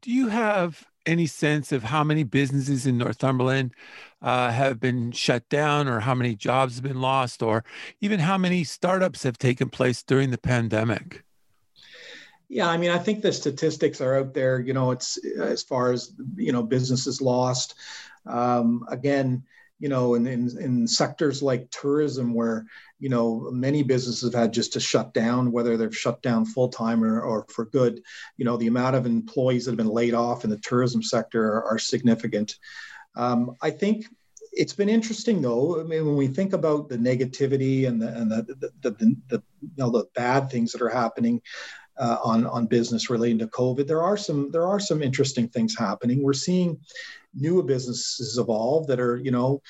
Do 0.00 0.12
you 0.12 0.28
have 0.28 0.86
any 1.04 1.26
sense 1.26 1.72
of 1.72 1.82
how 1.84 2.04
many 2.04 2.22
businesses 2.22 2.86
in 2.86 2.98
northumberland 2.98 3.72
uh, 4.20 4.50
have 4.50 4.78
been 4.78 5.10
shut 5.10 5.48
down 5.48 5.88
or 5.88 6.00
how 6.00 6.14
many 6.14 6.36
jobs 6.36 6.74
have 6.74 6.84
been 6.84 7.00
lost 7.00 7.42
or 7.42 7.64
even 8.00 8.20
how 8.20 8.36
many 8.36 8.62
startups 8.62 9.22
have 9.22 9.38
taken 9.38 9.70
place 9.70 10.02
during 10.02 10.30
the 10.30 10.38
pandemic 10.38 11.24
yeah, 12.48 12.68
I 12.68 12.78
mean, 12.78 12.90
I 12.90 12.98
think 12.98 13.20
the 13.20 13.32
statistics 13.32 14.00
are 14.00 14.16
out 14.16 14.32
there. 14.32 14.58
You 14.58 14.72
know, 14.72 14.90
it's 14.90 15.18
as 15.38 15.62
far 15.62 15.92
as 15.92 16.12
you 16.36 16.52
know, 16.52 16.62
businesses 16.62 17.20
lost. 17.20 17.74
Um, 18.26 18.84
again, 18.88 19.44
you 19.78 19.88
know, 19.88 20.14
in, 20.14 20.26
in, 20.26 20.58
in 20.58 20.88
sectors 20.88 21.42
like 21.42 21.70
tourism, 21.70 22.32
where 22.32 22.66
you 22.98 23.10
know 23.10 23.50
many 23.52 23.82
businesses 23.82 24.32
have 24.32 24.40
had 24.40 24.52
just 24.52 24.72
to 24.72 24.80
shut 24.80 25.12
down, 25.12 25.52
whether 25.52 25.76
they've 25.76 25.96
shut 25.96 26.22
down 26.22 26.46
full 26.46 26.68
time 26.68 27.04
or, 27.04 27.20
or 27.20 27.46
for 27.50 27.66
good. 27.66 28.02
You 28.38 28.46
know, 28.46 28.56
the 28.56 28.66
amount 28.66 28.96
of 28.96 29.04
employees 29.04 29.66
that 29.66 29.72
have 29.72 29.78
been 29.78 29.86
laid 29.86 30.14
off 30.14 30.44
in 30.44 30.50
the 30.50 30.58
tourism 30.58 31.02
sector 31.02 31.44
are, 31.44 31.64
are 31.64 31.78
significant. 31.78 32.56
Um, 33.14 33.56
I 33.60 33.70
think 33.70 34.06
it's 34.52 34.72
been 34.72 34.88
interesting 34.88 35.42
though. 35.42 35.80
I 35.80 35.84
mean, 35.84 36.06
when 36.06 36.16
we 36.16 36.28
think 36.28 36.54
about 36.54 36.88
the 36.88 36.96
negativity 36.96 37.86
and 37.86 38.00
the 38.00 38.08
and 38.08 38.30
the 38.30 38.42
the, 38.80 38.90
the, 38.90 39.16
the, 39.28 39.42
you 39.60 39.70
know 39.76 39.90
the 39.90 40.06
bad 40.14 40.50
things 40.50 40.72
that 40.72 40.82
are 40.82 40.88
happening, 40.88 41.42
uh, 41.98 42.18
on 42.24 42.46
on 42.46 42.66
business 42.66 43.10
relating 43.10 43.38
to 43.38 43.46
COVID. 43.46 43.86
There 43.86 44.02
are 44.02 44.16
some 44.16 44.50
there 44.50 44.66
are 44.66 44.80
some 44.80 45.02
interesting 45.02 45.48
things 45.48 45.76
happening. 45.76 46.22
We're 46.22 46.32
seeing 46.32 46.78
new 47.34 47.62
businesses 47.62 48.38
evolve 48.38 48.86
that 48.86 49.00
are 49.00 49.16
you 49.16 49.30
know 49.30 49.62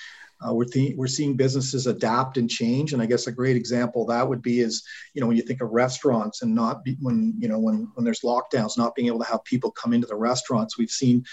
uh, 0.47 0.55
we're, 0.55 0.65
th- 0.65 0.95
we're 0.97 1.07
seeing 1.07 1.37
businesses 1.37 1.87
adapt 1.87 2.37
and 2.37 2.51
change 2.51 2.93
and 2.93 3.03
i 3.03 3.07
guess 3.07 3.27
a 3.27 3.33
great 3.33 3.57
example 3.57 4.07
that 4.07 4.29
would 4.29 4.43
be 4.43 4.61
is 4.61 4.83
you 5.15 5.21
know 5.21 5.27
when 5.27 5.37
you 5.37 5.43
think 5.43 5.61
of 5.61 5.71
restaurants 5.71 6.43
and 6.43 6.55
not 6.55 6.85
be, 6.85 6.97
when 7.01 7.35
you 7.39 7.49
know 7.49 7.59
when 7.59 7.89
when 7.95 8.05
there's 8.05 8.21
lockdowns 8.21 8.79
not 8.79 8.95
being 8.95 9.09
able 9.09 9.19
to 9.19 9.31
have 9.31 9.43
people 9.45 9.71
come 9.71 9.93
into 9.93 10.07
the 10.07 10.17
restaurants 10.17 10.79
we've 10.79 10.91
seen 10.91 11.25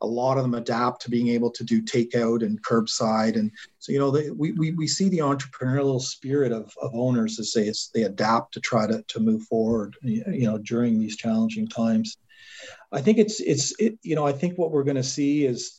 a 0.00 0.06
lot 0.06 0.36
of 0.36 0.42
them 0.42 0.54
adapt 0.54 1.02
to 1.02 1.10
being 1.10 1.28
able 1.28 1.50
to 1.50 1.64
do 1.64 1.82
takeout 1.82 2.42
and 2.42 2.62
curbside. 2.62 3.36
And 3.36 3.50
so, 3.78 3.90
you 3.90 3.98
know, 3.98 4.10
they, 4.10 4.30
we, 4.30 4.52
we, 4.52 4.72
we 4.72 4.86
see 4.86 5.08
the 5.08 5.18
entrepreneurial 5.18 6.00
spirit 6.00 6.52
of, 6.52 6.72
of 6.80 6.94
owners 6.94 7.38
as 7.38 7.52
they, 7.52 7.68
as 7.68 7.90
they 7.94 8.02
adapt 8.02 8.52
to 8.54 8.60
try 8.60 8.86
to, 8.86 9.02
to 9.08 9.20
move 9.20 9.42
forward, 9.44 9.96
you 10.02 10.46
know, 10.46 10.58
during 10.58 10.98
these 10.98 11.16
challenging 11.16 11.66
times. 11.66 12.18
I 12.92 13.00
think 13.00 13.18
it's, 13.18 13.40
it's, 13.40 13.74
it, 13.80 13.98
you 14.02 14.14
know, 14.14 14.26
I 14.26 14.32
think 14.32 14.58
what 14.58 14.70
we're 14.70 14.84
going 14.84 14.96
to 14.96 15.02
see 15.02 15.46
is 15.46 15.78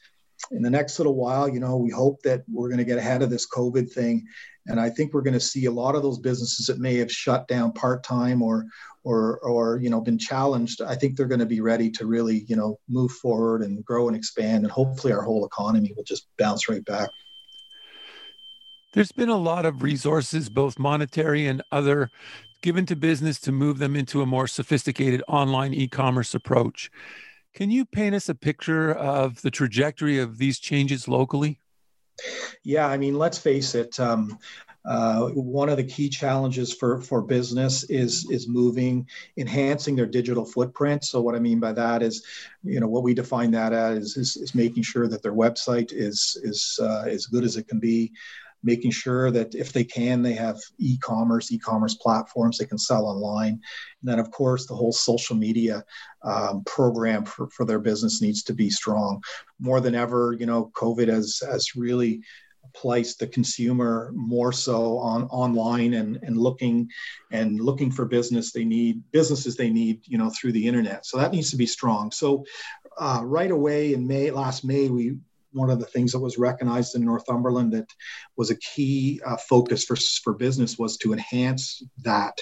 in 0.51 0.61
the 0.61 0.69
next 0.69 0.99
little 0.99 1.15
while, 1.15 1.47
you 1.47 1.59
know, 1.59 1.77
we 1.77 1.89
hope 1.89 2.21
that 2.23 2.43
we're 2.51 2.69
going 2.69 2.79
to 2.79 2.85
get 2.85 2.97
ahead 2.97 3.21
of 3.21 3.29
this 3.29 3.47
COVID 3.47 3.91
thing. 3.91 4.25
And 4.67 4.79
I 4.79 4.89
think 4.89 5.13
we're 5.13 5.21
going 5.21 5.33
to 5.33 5.39
see 5.39 5.65
a 5.65 5.71
lot 5.71 5.95
of 5.95 6.01
those 6.01 6.19
businesses 6.19 6.65
that 6.67 6.79
may 6.79 6.95
have 6.95 7.11
shut 7.11 7.47
down 7.47 7.71
part 7.73 8.03
time 8.03 8.41
or, 8.41 8.65
or 9.05 9.39
or 9.39 9.77
you 9.77 9.89
know 9.89 10.01
been 10.01 10.17
challenged 10.17 10.81
i 10.81 10.95
think 10.95 11.15
they're 11.15 11.27
going 11.27 11.39
to 11.39 11.45
be 11.45 11.61
ready 11.61 11.89
to 11.91 12.07
really 12.07 12.43
you 12.47 12.55
know 12.55 12.79
move 12.89 13.11
forward 13.11 13.61
and 13.61 13.85
grow 13.85 14.07
and 14.07 14.17
expand. 14.17 14.63
And 14.63 14.71
hopefully 14.71 15.13
our 15.13 15.21
whole 15.21 15.45
economy 15.45 15.93
will 15.95 16.03
just 16.03 16.27
bounce 16.37 16.67
right 16.67 16.83
back. 16.83 17.09
There's 18.93 19.11
been 19.11 19.29
a 19.29 19.37
lot 19.37 19.65
of 19.65 19.83
resources 19.83 20.49
both 20.49 20.79
monetary 20.79 21.47
and 21.47 21.61
other 21.71 22.09
given 22.61 22.85
to 22.87 22.95
business 22.95 23.39
to 23.41 23.51
move 23.51 23.77
them 23.77 23.95
into 23.95 24.21
a 24.21 24.25
more 24.25 24.47
sophisticated 24.47 25.21
online 25.27 25.73
e-commerce 25.73 26.33
approach 26.33 26.89
can 27.55 27.71
you 27.71 27.85
paint 27.85 28.13
us 28.13 28.29
a 28.29 28.35
picture 28.35 28.91
of 28.91 29.41
the 29.41 29.51
trajectory 29.51 30.19
of 30.19 30.37
these 30.37 30.59
changes 30.59 31.07
locally 31.07 31.59
yeah, 32.63 32.87
I 32.87 32.97
mean, 32.97 33.17
let's 33.17 33.37
face 33.37 33.75
it. 33.75 33.99
Um, 33.99 34.39
uh, 34.85 35.29
one 35.29 35.67
of 35.67 35.77
the 35.77 35.83
key 35.83 36.09
challenges 36.09 36.71
for, 36.71 37.01
for 37.01 37.21
business 37.21 37.83
is 37.89 38.29
is 38.29 38.47
moving, 38.47 39.07
enhancing 39.35 39.95
their 39.95 40.05
digital 40.05 40.45
footprint. 40.45 41.03
So 41.03 41.21
what 41.21 41.33
I 41.33 41.39
mean 41.39 41.59
by 41.59 41.73
that 41.73 42.03
is, 42.03 42.23
you 42.63 42.79
know, 42.79 42.87
what 42.87 43.01
we 43.01 43.15
define 43.15 43.49
that 43.51 43.73
as 43.73 44.15
is, 44.15 44.37
is 44.37 44.53
making 44.53 44.83
sure 44.83 45.07
that 45.07 45.23
their 45.23 45.33
website 45.33 45.91
is 45.91 46.39
is 46.43 46.79
uh, 46.81 47.05
as 47.07 47.25
good 47.25 47.43
as 47.43 47.57
it 47.57 47.67
can 47.67 47.79
be, 47.79 48.11
making 48.65 48.91
sure 48.91 49.31
that 49.31 49.55
if 49.55 49.71
they 49.71 49.83
can, 49.83 50.21
they 50.21 50.33
have 50.33 50.57
e-commerce, 50.79 51.51
e-commerce 51.51 51.95
platforms 51.95 52.57
they 52.57 52.65
can 52.65 52.77
sell 52.77 53.05
online, 53.05 53.53
and 53.53 53.61
then 54.03 54.19
of 54.19 54.31
course 54.31 54.65
the 54.65 54.75
whole 54.75 54.91
social 54.91 55.35
media 55.35 55.83
um, 56.23 56.63
program 56.65 57.23
for, 57.23 57.47
for 57.51 57.65
their 57.65 57.79
business 57.79 58.21
needs 58.21 58.43
to 58.43 58.53
be 58.53 58.69
strong. 58.69 59.21
More 59.59 59.79
than 59.79 59.95
ever, 59.95 60.35
you 60.37 60.47
know, 60.47 60.71
COVID 60.75 61.07
has 61.07 61.39
has 61.49 61.75
really 61.75 62.21
place 62.73 63.15
the 63.15 63.27
consumer 63.27 64.11
more 64.15 64.51
so 64.51 64.97
on 64.97 65.23
online 65.25 65.93
and, 65.93 66.17
and 66.23 66.37
looking 66.37 66.89
and 67.31 67.59
looking 67.59 67.91
for 67.91 68.05
business 68.05 68.51
they 68.51 68.65
need 68.65 69.01
businesses 69.11 69.55
they 69.55 69.69
need 69.69 70.01
you 70.05 70.17
know 70.17 70.29
through 70.31 70.51
the 70.51 70.67
internet. 70.67 71.05
So 71.05 71.17
that 71.17 71.31
needs 71.31 71.51
to 71.51 71.57
be 71.57 71.67
strong. 71.67 72.11
So 72.11 72.43
uh, 72.97 73.21
right 73.23 73.51
away 73.51 73.93
in 73.93 74.07
may 74.07 74.31
last 74.31 74.65
may 74.65 74.89
we 74.89 75.17
one 75.55 75.69
of 75.69 75.79
the 75.79 75.85
things 75.85 76.11
that 76.11 76.19
was 76.19 76.37
recognized 76.37 76.95
in 76.95 77.05
Northumberland 77.05 77.71
that 77.73 77.89
was 78.35 78.51
a 78.51 78.57
key 78.57 79.21
uh, 79.25 79.37
focus 79.37 79.85
for, 79.85 79.95
for 80.23 80.33
business 80.33 80.77
was 80.77 80.97
to 80.97 81.13
enhance 81.13 81.81
that. 82.03 82.37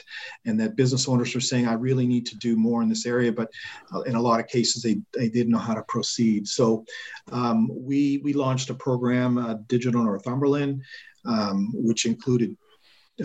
And 0.45 0.59
that 0.59 0.75
business 0.75 1.07
owners 1.07 1.33
were 1.33 1.41
saying, 1.41 1.67
I 1.67 1.73
really 1.73 2.07
need 2.07 2.25
to 2.27 2.37
do 2.37 2.55
more 2.55 2.81
in 2.81 2.89
this 2.89 3.05
area, 3.05 3.31
but 3.31 3.49
uh, 3.93 4.01
in 4.01 4.15
a 4.15 4.21
lot 4.21 4.39
of 4.39 4.47
cases, 4.47 4.81
they, 4.81 5.01
they 5.17 5.29
didn't 5.29 5.51
know 5.51 5.59
how 5.59 5.75
to 5.75 5.83
proceed. 5.83 6.47
So 6.47 6.85
um, 7.31 7.69
we, 7.71 8.19
we 8.23 8.33
launched 8.33 8.71
a 8.71 8.73
program, 8.73 9.37
uh, 9.37 9.55
Digital 9.67 10.03
Northumberland, 10.03 10.81
um, 11.25 11.71
which 11.73 12.05
included 12.05 12.57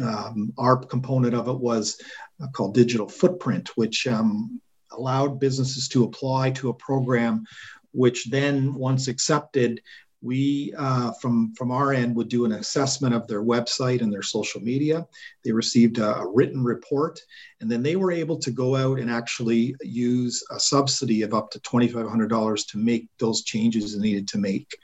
um, 0.03 0.53
our 0.59 0.77
component 0.77 1.35
of 1.35 1.49
it 1.49 1.59
was 1.59 2.01
uh, 2.43 2.49
called 2.49 2.75
Digital 2.75 3.09
Footprint, 3.09 3.71
which 3.77 4.07
um, 4.07 4.61
allowed 4.93 5.41
businesses 5.41 5.89
to 5.89 6.05
apply 6.05 6.51
to 6.51 6.69
a 6.69 6.75
program, 6.75 7.45
which 7.93 8.31
then, 8.31 8.75
once 8.75 9.09
accepted, 9.09 9.81
we 10.21 10.75
uh, 10.77 11.13
from 11.21 11.55
from 11.55 11.71
our 11.71 11.93
end 11.93 12.15
would 12.17 12.29
do 12.29 12.45
an 12.45 12.53
assessment 12.53 13.15
of 13.15 13.27
their 13.29 13.43
website 13.43 14.03
and 14.03 14.13
their 14.13 14.23
social 14.23 14.61
media. 14.61 15.07
They 15.45 15.53
received 15.53 15.99
a, 15.99 16.17
a, 16.17 16.29
written 16.29 16.65
report 16.65 17.21
and 17.61 17.71
then 17.71 17.83
they 17.83 17.95
were 17.95 18.11
able 18.11 18.37
to 18.39 18.51
go 18.51 18.75
out 18.75 18.99
and 18.99 19.11
actually 19.11 19.77
use 19.81 20.43
a 20.51 20.59
subsidy 20.59 21.23
of 21.23 21.35
up 21.35 21.51
to 21.53 21.61
$2500 21.61 22.69
to 22.69 22.79
make 22.79 23.09
those 23.19 23.43
changes 23.43 23.97
needed 23.97 24.27
to 24.29 24.39
make. 24.39 24.77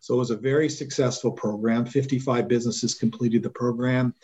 So 0.00 0.14
it 0.14 0.18
was 0.18 0.30
a 0.30 0.36
very 0.36 0.68
successful 0.68 1.32
program. 1.32 1.86
55 1.86 2.48
businesses 2.48 2.94
completed 2.94 3.42
the 3.42 3.50
program 3.50 4.14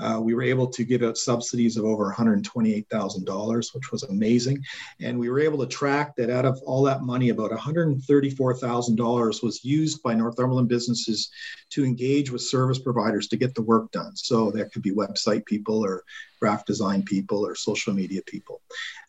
uh, 0.00 0.20
we 0.22 0.34
were 0.34 0.42
able 0.42 0.66
to 0.66 0.84
give 0.84 1.02
out 1.02 1.16
subsidies 1.16 1.76
of 1.76 1.84
over 1.84 2.12
$128,000, 2.12 3.74
which 3.74 3.92
was 3.92 4.02
amazing. 4.04 4.62
And 5.00 5.18
we 5.18 5.30
were 5.30 5.40
able 5.40 5.58
to 5.58 5.66
track 5.66 6.14
that 6.16 6.30
out 6.30 6.44
of 6.44 6.60
all 6.66 6.82
that 6.84 7.02
money, 7.02 7.30
about 7.30 7.50
$134,000 7.50 9.42
was 9.42 9.64
used 9.64 10.02
by 10.02 10.14
Northumberland 10.14 10.68
businesses 10.68 11.30
to 11.70 11.84
engage 11.84 12.30
with 12.30 12.42
service 12.42 12.78
providers 12.78 13.28
to 13.28 13.36
get 13.36 13.54
the 13.54 13.62
work 13.62 13.90
done. 13.92 14.14
So 14.16 14.50
that 14.52 14.72
could 14.72 14.82
be 14.82 14.92
website 14.92 15.46
people 15.46 15.84
or 15.84 16.04
graphic 16.40 16.66
design 16.66 17.02
people 17.02 17.46
or 17.46 17.54
social 17.54 17.92
media 17.92 18.20
people. 18.26 18.60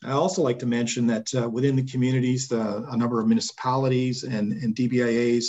I 0.03 0.11
also 0.11 0.41
like 0.41 0.59
to 0.59 0.65
mention 0.65 1.07
that 1.07 1.27
uh, 1.35 1.49
within 1.49 1.75
the 1.75 1.83
communities, 1.83 2.47
the, 2.47 2.85
a 2.89 2.97
number 2.97 3.19
of 3.19 3.27
municipalities 3.27 4.23
and, 4.23 4.53
and 4.53 4.75
DBIAs 4.75 5.45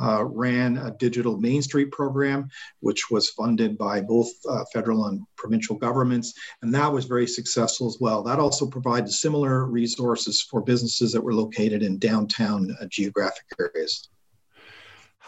uh, 0.00 0.24
ran 0.24 0.76
a 0.78 0.92
digital 0.92 1.36
Main 1.38 1.62
Street 1.62 1.90
program, 1.90 2.48
which 2.80 3.10
was 3.10 3.30
funded 3.30 3.76
by 3.76 4.00
both 4.00 4.28
uh, 4.48 4.64
federal 4.72 5.06
and 5.06 5.22
provincial 5.36 5.76
governments, 5.76 6.34
and 6.62 6.74
that 6.74 6.92
was 6.92 7.04
very 7.04 7.26
successful 7.26 7.86
as 7.88 7.98
well. 8.00 8.22
That 8.22 8.38
also 8.38 8.66
provided 8.66 9.10
similar 9.10 9.66
resources 9.66 10.42
for 10.42 10.60
businesses 10.60 11.12
that 11.12 11.22
were 11.22 11.34
located 11.34 11.82
in 11.82 11.98
downtown 11.98 12.74
uh, 12.80 12.86
geographic 12.86 13.44
areas. 13.58 14.08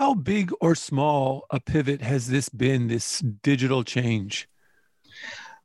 How 0.00 0.14
big 0.14 0.50
or 0.62 0.74
small 0.74 1.44
a 1.50 1.60
pivot 1.60 2.00
has 2.00 2.28
this 2.28 2.48
been, 2.48 2.88
this 2.88 3.18
digital 3.20 3.84
change? 3.84 4.48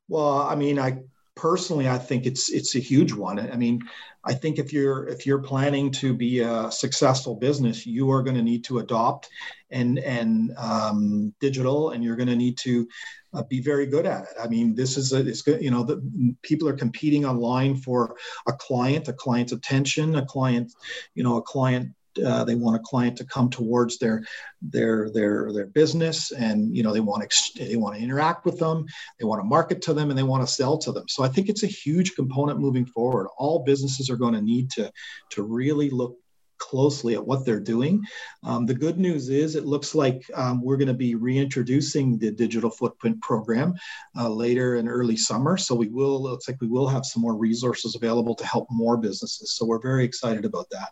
Well, 0.08 0.40
I 0.40 0.56
mean, 0.56 0.80
I 0.80 1.00
personally 1.36 1.88
I 1.90 1.98
think 1.98 2.26
it's 2.26 2.50
it's 2.50 2.76
a 2.76 2.80
huge 2.80 3.14
one. 3.14 3.40
I 3.40 3.56
mean, 3.56 3.82
I 4.24 4.34
think 4.34 4.58
if 4.58 4.74
you're 4.74 5.08
if 5.08 5.26
you're 5.26 5.42
planning 5.42 5.92
to 5.92 6.14
be 6.14 6.40
a 6.40 6.72
successful 6.72 7.36
business, 7.36 7.86
you 7.86 8.10
are 8.12 8.24
going 8.24 8.36
to 8.36 8.42
need 8.42 8.64
to 8.66 8.80
adopt 8.80 9.30
and 9.70 10.00
and 10.00 10.54
um, 10.58 11.34
digital, 11.40 11.92
and 11.92 12.04
you're 12.04 12.16
going 12.16 12.30
to 12.30 12.36
need 12.36 12.58
to 12.60 12.88
uh, 13.34 13.44
be 13.44 13.60
very 13.60 13.86
good 13.86 14.06
at 14.06 14.24
it. 14.24 14.38
I 14.42 14.48
mean, 14.48 14.76
this 14.76 14.98
is 14.98 15.14
a, 15.14 15.28
it's 15.28 15.42
good. 15.42 15.62
You 15.62 15.72
know, 15.72 15.84
the 15.84 16.02
people 16.42 16.68
are 16.68 16.78
competing 16.78 17.26
online 17.26 17.76
for 17.76 18.16
a 18.48 18.54
client, 18.54 19.08
a 19.08 19.14
client's 19.14 19.52
attention, 19.52 20.16
a 20.16 20.26
client, 20.26 20.74
you 21.14 21.24
know, 21.24 21.38
a 21.38 21.42
client 21.42 21.92
uh, 22.24 22.44
they 22.44 22.56
want 22.56 22.76
a 22.76 22.80
client 22.80 23.18
to 23.18 23.26
come 23.26 23.50
towards 23.50 23.98
their 23.98 24.24
their 24.62 25.10
their 25.12 25.52
their 25.54 25.68
business 25.68 26.32
and 26.32 26.76
you 26.76 26.84
know 26.84 26.94
they 26.94 27.00
want 27.00 27.22
to 27.22 27.26
ex- 27.26 27.52
they 27.54 27.76
want 27.76 27.96
to 27.96 28.02
interact 28.02 28.46
with 28.46 28.58
them 28.60 28.86
they 29.20 29.26
want 29.26 29.40
to 29.40 29.46
market 29.46 29.82
to 29.82 29.94
them 29.94 30.10
and 30.10 30.18
they 30.18 30.24
want 30.24 30.46
to 30.46 30.54
sell 30.54 30.78
to 30.78 30.92
them 30.92 31.08
so 31.08 31.24
i 31.24 31.28
think 31.28 31.50
it's 31.50 31.64
a 31.64 31.68
huge 31.68 32.16
component 32.16 32.60
moving 32.60 32.86
forward 32.86 33.28
all 33.38 33.64
businesses 33.64 34.10
are 34.10 34.18
going 34.18 34.34
to 34.34 34.42
need 34.42 34.70
to 34.70 34.92
to 35.30 35.44
really 35.44 35.90
look 35.90 36.18
closely 36.58 37.16
at 37.16 37.26
what 37.26 37.46
they're 37.46 37.60
doing. 37.60 38.04
Um, 38.44 38.66
the 38.66 38.74
good 38.74 38.98
news 38.98 39.30
is 39.30 39.56
it 39.56 39.66
looks 39.66 39.96
like 39.96 40.24
um, 40.34 40.62
we're 40.62 40.78
going 40.78 40.88
to 40.88 40.94
be 40.94 41.16
reintroducing 41.16 42.18
the 42.18 42.32
digital 42.32 42.70
footprint 42.70 43.22
program 43.22 43.76
uh, 44.18 44.30
later 44.30 44.76
in 44.76 44.88
early 44.88 45.18
summer. 45.18 45.58
So 45.58 45.76
we 45.76 45.88
will, 45.88 46.16
it 46.16 46.32
looks 46.32 46.48
like 46.48 46.62
we 46.62 46.68
will 46.68 46.88
have 46.88 47.06
some 47.06 47.22
more 47.22 47.36
resources 47.36 47.96
available 47.96 48.36
to 48.36 48.46
help 48.46 48.68
more 48.72 48.98
businesses. 48.98 49.56
So 49.56 49.66
we're 49.66 49.82
very 49.82 50.06
excited 50.06 50.46
about 50.46 50.70
that. 50.72 50.90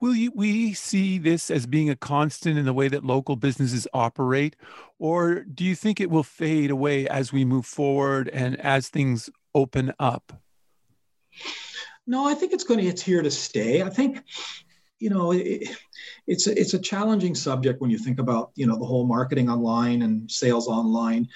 Will 0.00 0.14
you, 0.14 0.32
we 0.34 0.72
see 0.72 1.18
this 1.18 1.50
as 1.50 1.66
being 1.66 1.90
a 1.90 1.96
constant 1.96 2.58
in 2.58 2.64
the 2.64 2.72
way 2.72 2.88
that 2.88 3.04
local 3.04 3.36
businesses 3.36 3.86
operate? 3.92 4.56
Or 4.98 5.40
do 5.40 5.62
you 5.62 5.74
think 5.74 6.00
it 6.00 6.10
will 6.10 6.22
fade 6.22 6.70
away 6.70 7.06
as 7.06 7.32
we 7.32 7.44
move 7.44 7.66
forward 7.66 8.28
and 8.28 8.58
as 8.60 8.88
things 8.88 9.28
open 9.54 9.92
up? 9.98 10.32
No, 12.06 12.26
I 12.26 12.34
think 12.34 12.52
it's 12.52 12.64
going 12.64 12.80
to, 12.80 12.86
it's 12.86 13.02
here 13.02 13.20
to 13.20 13.30
stay. 13.30 13.82
I 13.82 13.90
think, 13.90 14.22
you 14.98 15.10
know, 15.10 15.32
it, 15.32 15.68
it's 16.26 16.46
a, 16.46 16.58
it's 16.58 16.74
a 16.74 16.78
challenging 16.78 17.34
subject 17.34 17.82
when 17.82 17.90
you 17.90 17.98
think 17.98 18.18
about, 18.18 18.52
you 18.54 18.66
know, 18.66 18.78
the 18.78 18.86
whole 18.86 19.06
marketing 19.06 19.50
online 19.50 20.00
and 20.00 20.30
sales 20.30 20.66
online. 20.66 21.28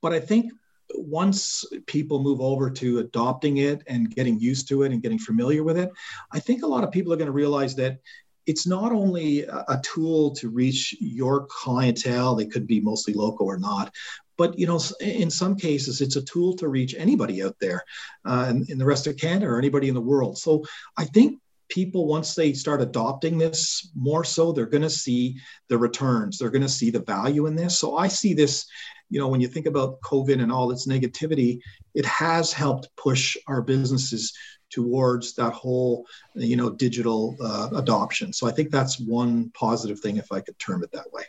But 0.00 0.12
I 0.12 0.20
think 0.20 0.52
once 0.94 1.64
people 1.86 2.22
move 2.22 2.40
over 2.40 2.70
to 2.70 2.98
adopting 2.98 3.58
it 3.58 3.82
and 3.86 4.14
getting 4.14 4.38
used 4.38 4.68
to 4.68 4.82
it 4.82 4.92
and 4.92 5.02
getting 5.02 5.18
familiar 5.18 5.64
with 5.64 5.78
it, 5.78 5.90
I 6.32 6.40
think 6.40 6.62
a 6.62 6.66
lot 6.66 6.84
of 6.84 6.90
people 6.90 7.12
are 7.12 7.16
going 7.16 7.26
to 7.26 7.32
realize 7.32 7.74
that 7.76 7.98
it's 8.46 8.66
not 8.66 8.90
only 8.92 9.42
a 9.42 9.80
tool 9.84 10.32
to 10.32 10.48
reach 10.48 10.96
your 11.00 11.46
clientele, 11.46 12.34
they 12.34 12.46
could 12.46 12.66
be 12.66 12.80
mostly 12.80 13.14
local 13.14 13.46
or 13.46 13.56
not, 13.56 13.94
but 14.36 14.58
you 14.58 14.66
know, 14.66 14.80
in 15.00 15.30
some 15.30 15.54
cases, 15.54 16.00
it's 16.00 16.16
a 16.16 16.22
tool 16.22 16.54
to 16.56 16.68
reach 16.68 16.94
anybody 16.98 17.42
out 17.44 17.56
there 17.60 17.84
uh, 18.24 18.46
in, 18.50 18.66
in 18.68 18.78
the 18.78 18.84
rest 18.84 19.06
of 19.06 19.16
Canada 19.16 19.46
or 19.46 19.58
anybody 19.58 19.88
in 19.88 19.94
the 19.94 20.00
world. 20.00 20.38
So 20.38 20.64
I 20.96 21.04
think 21.04 21.38
people 21.68 22.06
once 22.06 22.34
they 22.34 22.52
start 22.52 22.82
adopting 22.82 23.38
this 23.38 23.90
more 23.94 24.24
so 24.24 24.52
they're 24.52 24.66
going 24.66 24.82
to 24.82 24.90
see 24.90 25.36
the 25.68 25.78
returns 25.78 26.38
they're 26.38 26.50
going 26.50 26.62
to 26.62 26.68
see 26.68 26.90
the 26.90 27.02
value 27.04 27.46
in 27.46 27.56
this 27.56 27.78
so 27.78 27.96
i 27.96 28.08
see 28.08 28.34
this 28.34 28.66
you 29.12 29.20
know, 29.20 29.28
when 29.28 29.42
you 29.42 29.48
think 29.48 29.66
about 29.66 30.00
COVID 30.00 30.42
and 30.42 30.50
all 30.50 30.70
its 30.70 30.86
negativity, 30.86 31.60
it 31.94 32.06
has 32.06 32.50
helped 32.50 32.88
push 32.96 33.36
our 33.46 33.60
businesses 33.60 34.32
towards 34.70 35.34
that 35.34 35.52
whole, 35.52 36.06
you 36.34 36.56
know, 36.56 36.70
digital 36.70 37.36
uh, 37.38 37.68
adoption. 37.76 38.32
So 38.32 38.48
I 38.48 38.52
think 38.52 38.70
that's 38.70 38.98
one 38.98 39.50
positive 39.50 40.00
thing, 40.00 40.16
if 40.16 40.32
I 40.32 40.40
could 40.40 40.58
term 40.58 40.82
it 40.82 40.90
that 40.92 41.12
way. 41.12 41.24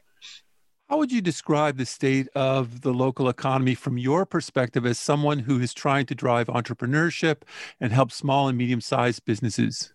How 0.90 0.98
would 0.98 1.12
you 1.12 1.22
describe 1.22 1.76
the 1.76 1.86
state 1.86 2.30
of 2.36 2.82
the 2.82 2.94
local 2.94 3.28
economy 3.28 3.76
from 3.76 3.98
your 3.98 4.26
perspective 4.26 4.86
as 4.86 4.98
someone 4.98 5.40
who 5.40 5.60
is 5.60 5.74
trying 5.74 6.06
to 6.06 6.16
drive 6.16 6.48
entrepreneurship 6.48 7.42
and 7.82 7.92
help 7.92 8.14
small 8.14 8.48
and 8.48 8.58
medium 8.58 8.80
sized 8.80 9.26
businesses? 9.26 9.93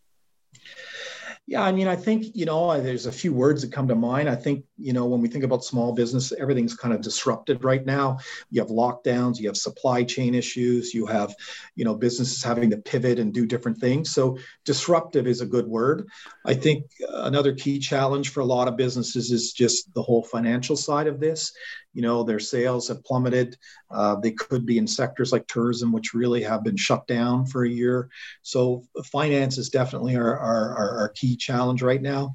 Yeah, 1.48 1.62
I 1.62 1.72
mean, 1.72 1.88
I 1.88 1.96
think, 1.96 2.26
you 2.34 2.44
know, 2.44 2.78
there's 2.78 3.06
a 3.06 3.12
few 3.12 3.32
words 3.32 3.62
that 3.62 3.72
come 3.72 3.88
to 3.88 3.94
mind. 3.94 4.28
I 4.28 4.34
think, 4.34 4.66
you 4.76 4.92
know, 4.92 5.06
when 5.06 5.22
we 5.22 5.28
think 5.28 5.44
about 5.44 5.64
small 5.64 5.94
business, 5.94 6.30
everything's 6.38 6.74
kind 6.74 6.92
of 6.92 7.00
disrupted 7.00 7.64
right 7.64 7.86
now. 7.86 8.18
You 8.50 8.60
have 8.60 8.68
lockdowns, 8.68 9.38
you 9.38 9.48
have 9.48 9.56
supply 9.56 10.04
chain 10.04 10.34
issues, 10.34 10.92
you 10.92 11.06
have, 11.06 11.34
you 11.74 11.86
know, 11.86 11.94
businesses 11.94 12.44
having 12.44 12.68
to 12.68 12.76
pivot 12.76 13.18
and 13.18 13.32
do 13.32 13.46
different 13.46 13.78
things. 13.78 14.10
So 14.10 14.36
disruptive 14.66 15.26
is 15.26 15.40
a 15.40 15.46
good 15.46 15.66
word. 15.66 16.06
I 16.44 16.52
think 16.52 16.84
another 17.08 17.54
key 17.54 17.78
challenge 17.78 18.28
for 18.28 18.40
a 18.40 18.44
lot 18.44 18.68
of 18.68 18.76
businesses 18.76 19.30
is 19.30 19.54
just 19.54 19.94
the 19.94 20.02
whole 20.02 20.24
financial 20.24 20.76
side 20.76 21.06
of 21.06 21.18
this 21.18 21.50
you 21.94 22.02
know 22.02 22.22
their 22.22 22.38
sales 22.38 22.88
have 22.88 23.04
plummeted 23.04 23.56
uh, 23.90 24.16
they 24.16 24.32
could 24.32 24.66
be 24.66 24.78
in 24.78 24.86
sectors 24.86 25.32
like 25.32 25.46
tourism 25.46 25.92
which 25.92 26.14
really 26.14 26.42
have 26.42 26.62
been 26.62 26.76
shut 26.76 27.06
down 27.06 27.46
for 27.46 27.64
a 27.64 27.70
year 27.70 28.08
so 28.42 28.84
finance 29.06 29.58
is 29.58 29.70
definitely 29.70 30.16
our, 30.16 30.38
our, 30.38 30.98
our 30.98 31.08
key 31.10 31.36
challenge 31.36 31.82
right 31.82 32.02
now 32.02 32.34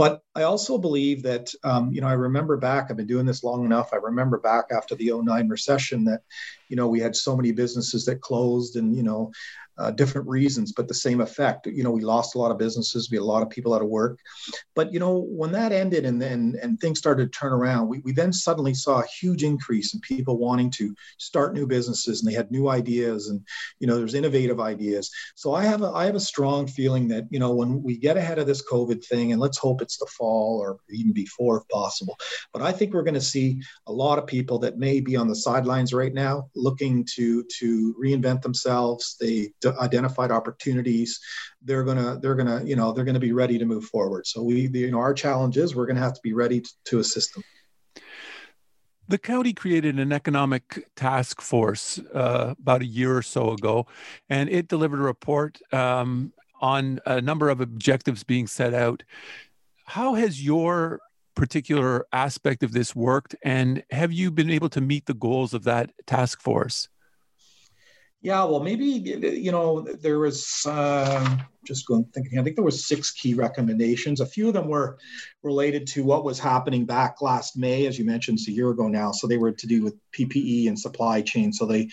but 0.00 0.22
I 0.34 0.44
also 0.44 0.78
believe 0.78 1.22
that, 1.24 1.52
um, 1.62 1.92
you 1.92 2.00
know, 2.00 2.06
I 2.06 2.14
remember 2.14 2.56
back, 2.56 2.86
I've 2.88 2.96
been 2.96 3.06
doing 3.06 3.26
this 3.26 3.44
long 3.44 3.66
enough. 3.66 3.92
I 3.92 3.96
remember 3.96 4.38
back 4.38 4.66
after 4.70 4.94
the 4.94 5.12
09 5.12 5.46
recession 5.48 6.04
that, 6.04 6.22
you 6.70 6.76
know, 6.76 6.88
we 6.88 7.00
had 7.00 7.14
so 7.14 7.36
many 7.36 7.52
businesses 7.52 8.06
that 8.06 8.22
closed 8.22 8.76
and, 8.76 8.96
you 8.96 9.02
know, 9.02 9.30
uh, 9.80 9.90
different 9.90 10.28
reasons, 10.28 10.72
but 10.72 10.88
the 10.88 10.94
same 10.94 11.20
effect. 11.20 11.66
You 11.66 11.82
know, 11.82 11.90
we 11.90 12.02
lost 12.02 12.34
a 12.34 12.38
lot 12.38 12.50
of 12.50 12.58
businesses, 12.58 13.10
we 13.10 13.16
had 13.16 13.22
a 13.22 13.24
lot 13.24 13.42
of 13.42 13.50
people 13.50 13.74
out 13.74 13.82
of 13.82 13.88
work. 13.88 14.18
But 14.74 14.92
you 14.92 15.00
know, 15.00 15.26
when 15.28 15.52
that 15.52 15.72
ended 15.72 16.04
and 16.04 16.20
then 16.20 16.56
and 16.62 16.78
things 16.78 16.98
started 16.98 17.32
to 17.32 17.38
turn 17.38 17.52
around, 17.52 17.88
we, 17.88 18.00
we 18.00 18.12
then 18.12 18.32
suddenly 18.32 18.74
saw 18.74 19.00
a 19.00 19.06
huge 19.06 19.42
increase 19.42 19.94
in 19.94 20.00
people 20.00 20.38
wanting 20.38 20.70
to 20.72 20.94
start 21.18 21.54
new 21.54 21.66
businesses 21.66 22.20
and 22.20 22.30
they 22.30 22.36
had 22.36 22.50
new 22.50 22.68
ideas 22.68 23.28
and 23.28 23.40
you 23.78 23.86
know 23.86 23.96
there's 23.96 24.14
innovative 24.14 24.60
ideas. 24.60 25.10
So 25.34 25.54
I 25.54 25.64
have 25.64 25.82
a 25.82 25.90
I 25.90 26.04
have 26.04 26.14
a 26.14 26.20
strong 26.20 26.66
feeling 26.66 27.08
that 27.08 27.26
you 27.30 27.38
know 27.38 27.54
when 27.54 27.82
we 27.82 27.96
get 27.96 28.16
ahead 28.16 28.38
of 28.38 28.46
this 28.46 28.62
COVID 28.68 29.04
thing, 29.04 29.32
and 29.32 29.40
let's 29.40 29.58
hope 29.58 29.80
it's 29.80 29.96
the 29.96 30.06
fall 30.06 30.58
or 30.60 30.78
even 30.90 31.12
before 31.12 31.58
if 31.58 31.68
possible. 31.68 32.16
But 32.52 32.62
I 32.62 32.72
think 32.72 32.92
we're 32.92 33.02
going 33.02 33.14
to 33.14 33.20
see 33.20 33.62
a 33.86 33.92
lot 33.92 34.18
of 34.18 34.26
people 34.26 34.58
that 34.60 34.78
may 34.78 35.00
be 35.00 35.16
on 35.16 35.28
the 35.28 35.36
sidelines 35.36 35.94
right 35.94 36.12
now 36.12 36.50
looking 36.54 37.06
to 37.14 37.44
to 37.58 37.94
reinvent 38.02 38.42
themselves. 38.42 39.16
They 39.20 39.52
identified 39.78 40.30
opportunities, 40.30 41.20
they're 41.62 41.84
gonna 41.84 42.18
they're 42.20 42.34
gonna 42.34 42.62
you 42.64 42.76
know 42.76 42.92
they're 42.92 43.04
gonna 43.04 43.20
be 43.20 43.32
ready 43.32 43.58
to 43.58 43.64
move 43.64 43.84
forward. 43.84 44.26
So 44.26 44.42
we 44.42 44.68
you 44.72 44.90
know 44.90 44.98
our 44.98 45.14
challenge 45.14 45.56
is 45.56 45.74
we're 45.74 45.86
gonna 45.86 46.00
have 46.00 46.14
to 46.14 46.20
be 46.22 46.32
ready 46.32 46.60
to, 46.60 46.70
to 46.86 46.98
assist 46.98 47.34
them. 47.34 47.44
The 49.08 49.18
county 49.18 49.52
created 49.52 49.98
an 49.98 50.12
economic 50.12 50.86
task 50.94 51.40
force 51.40 51.98
uh, 52.14 52.54
about 52.60 52.82
a 52.82 52.86
year 52.86 53.16
or 53.16 53.22
so 53.22 53.50
ago, 53.50 53.86
and 54.28 54.48
it 54.48 54.68
delivered 54.68 55.00
a 55.00 55.02
report 55.02 55.58
um, 55.72 56.32
on 56.60 57.00
a 57.06 57.20
number 57.20 57.48
of 57.48 57.60
objectives 57.60 58.22
being 58.22 58.46
set 58.46 58.72
out. 58.72 59.02
How 59.86 60.14
has 60.14 60.44
your 60.44 61.00
particular 61.34 62.06
aspect 62.12 62.62
of 62.62 62.70
this 62.70 62.94
worked, 62.94 63.34
and 63.42 63.82
have 63.90 64.12
you 64.12 64.30
been 64.30 64.50
able 64.50 64.68
to 64.68 64.80
meet 64.80 65.06
the 65.06 65.14
goals 65.14 65.54
of 65.54 65.64
that 65.64 65.90
task 66.06 66.40
force? 66.40 66.88
Yeah, 68.22 68.44
well, 68.44 68.60
maybe 68.60 68.84
you 68.84 69.50
know 69.50 69.80
there 69.80 70.18
was 70.18 70.66
uh, 70.66 71.38
just 71.64 71.86
going 71.86 72.04
thinking. 72.14 72.38
I 72.38 72.42
think 72.42 72.56
there 72.56 72.64
were 72.64 72.70
six 72.70 73.10
key 73.10 73.34
recommendations. 73.34 74.20
A 74.20 74.26
few 74.26 74.48
of 74.48 74.54
them 74.54 74.68
were 74.68 74.98
related 75.42 75.86
to 75.88 76.04
what 76.04 76.24
was 76.24 76.38
happening 76.38 76.84
back 76.84 77.22
last 77.22 77.56
May, 77.56 77.86
as 77.86 77.98
you 77.98 78.04
mentioned, 78.04 78.38
it's 78.38 78.48
a 78.48 78.52
year 78.52 78.70
ago 78.70 78.88
now. 78.88 79.12
So 79.12 79.26
they 79.26 79.38
were 79.38 79.52
to 79.52 79.66
do 79.66 79.82
with 79.82 79.94
PPE 80.12 80.68
and 80.68 80.78
supply 80.78 81.22
chain. 81.22 81.52
So 81.52 81.66
they, 81.66 81.88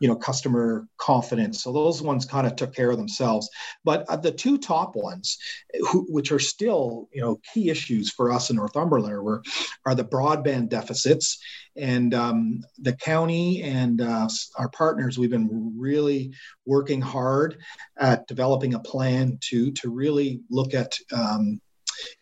you 0.00 0.08
know, 0.08 0.16
customer 0.16 0.86
confidence. 0.98 1.62
So 1.62 1.72
those 1.72 2.02
ones 2.02 2.24
kind 2.24 2.46
of 2.46 2.56
took 2.56 2.74
care 2.74 2.90
of 2.90 2.96
themselves. 2.96 3.48
But 3.84 4.04
uh, 4.08 4.16
the 4.16 4.32
two 4.32 4.58
top 4.58 4.96
ones, 4.96 5.38
who, 5.90 6.06
which 6.08 6.32
are 6.32 6.38
still, 6.38 7.08
you 7.12 7.20
know, 7.20 7.40
key 7.52 7.70
issues 7.70 8.10
for 8.10 8.32
us 8.32 8.50
in 8.50 8.56
Northumberland, 8.56 9.22
were 9.22 9.42
are 9.86 9.94
the 9.94 10.04
broadband 10.04 10.68
deficits 10.68 11.40
and 11.76 12.14
um, 12.14 12.60
the 12.78 12.92
county 12.94 13.62
and 13.62 14.00
uh, 14.00 14.28
our 14.56 14.68
partners. 14.70 15.18
We've 15.18 15.30
been 15.30 15.74
really 15.78 16.32
working 16.66 17.00
hard 17.00 17.58
at 17.98 18.26
developing 18.26 18.74
a 18.74 18.80
plan 18.80 19.09
to 19.40 19.72
to 19.72 19.90
really 19.90 20.40
look 20.50 20.74
at 20.74 20.94
um, 21.12 21.60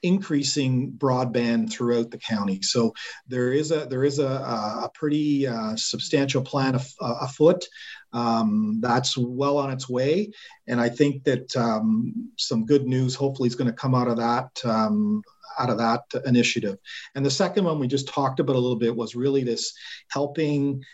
increasing 0.02 0.92
broadband 0.92 1.72
throughout 1.72 2.10
the 2.10 2.18
county. 2.18 2.60
So 2.62 2.92
there 3.26 3.52
is 3.52 3.70
a 3.70 3.86
there 3.86 4.04
is 4.04 4.18
a, 4.18 4.26
a 4.26 4.90
pretty 4.94 5.46
uh, 5.46 5.76
substantial 5.76 6.42
plan 6.42 6.74
af- 6.74 6.94
afoot. 7.00 7.64
Um, 8.12 8.78
that's 8.80 9.16
well 9.18 9.58
on 9.58 9.70
its 9.70 9.88
way, 9.88 10.30
and 10.66 10.80
I 10.80 10.88
think 10.88 11.24
that 11.24 11.54
um, 11.56 12.30
some 12.36 12.64
good 12.64 12.86
news 12.86 13.14
hopefully 13.14 13.48
is 13.48 13.54
going 13.54 13.70
to 13.70 13.76
come 13.76 13.94
out 13.94 14.08
of 14.08 14.16
that. 14.16 14.50
Um, 14.64 15.22
out 15.58 15.70
of 15.70 15.78
that 15.78 16.02
initiative. 16.24 16.78
And 17.16 17.26
the 17.26 17.30
second 17.30 17.64
one 17.64 17.80
we 17.80 17.88
just 17.88 18.06
talked 18.06 18.38
about 18.38 18.54
a 18.54 18.60
little 18.60 18.78
bit 18.78 18.94
was 18.94 19.16
really 19.16 19.42
this 19.42 19.72
helping 20.08 20.84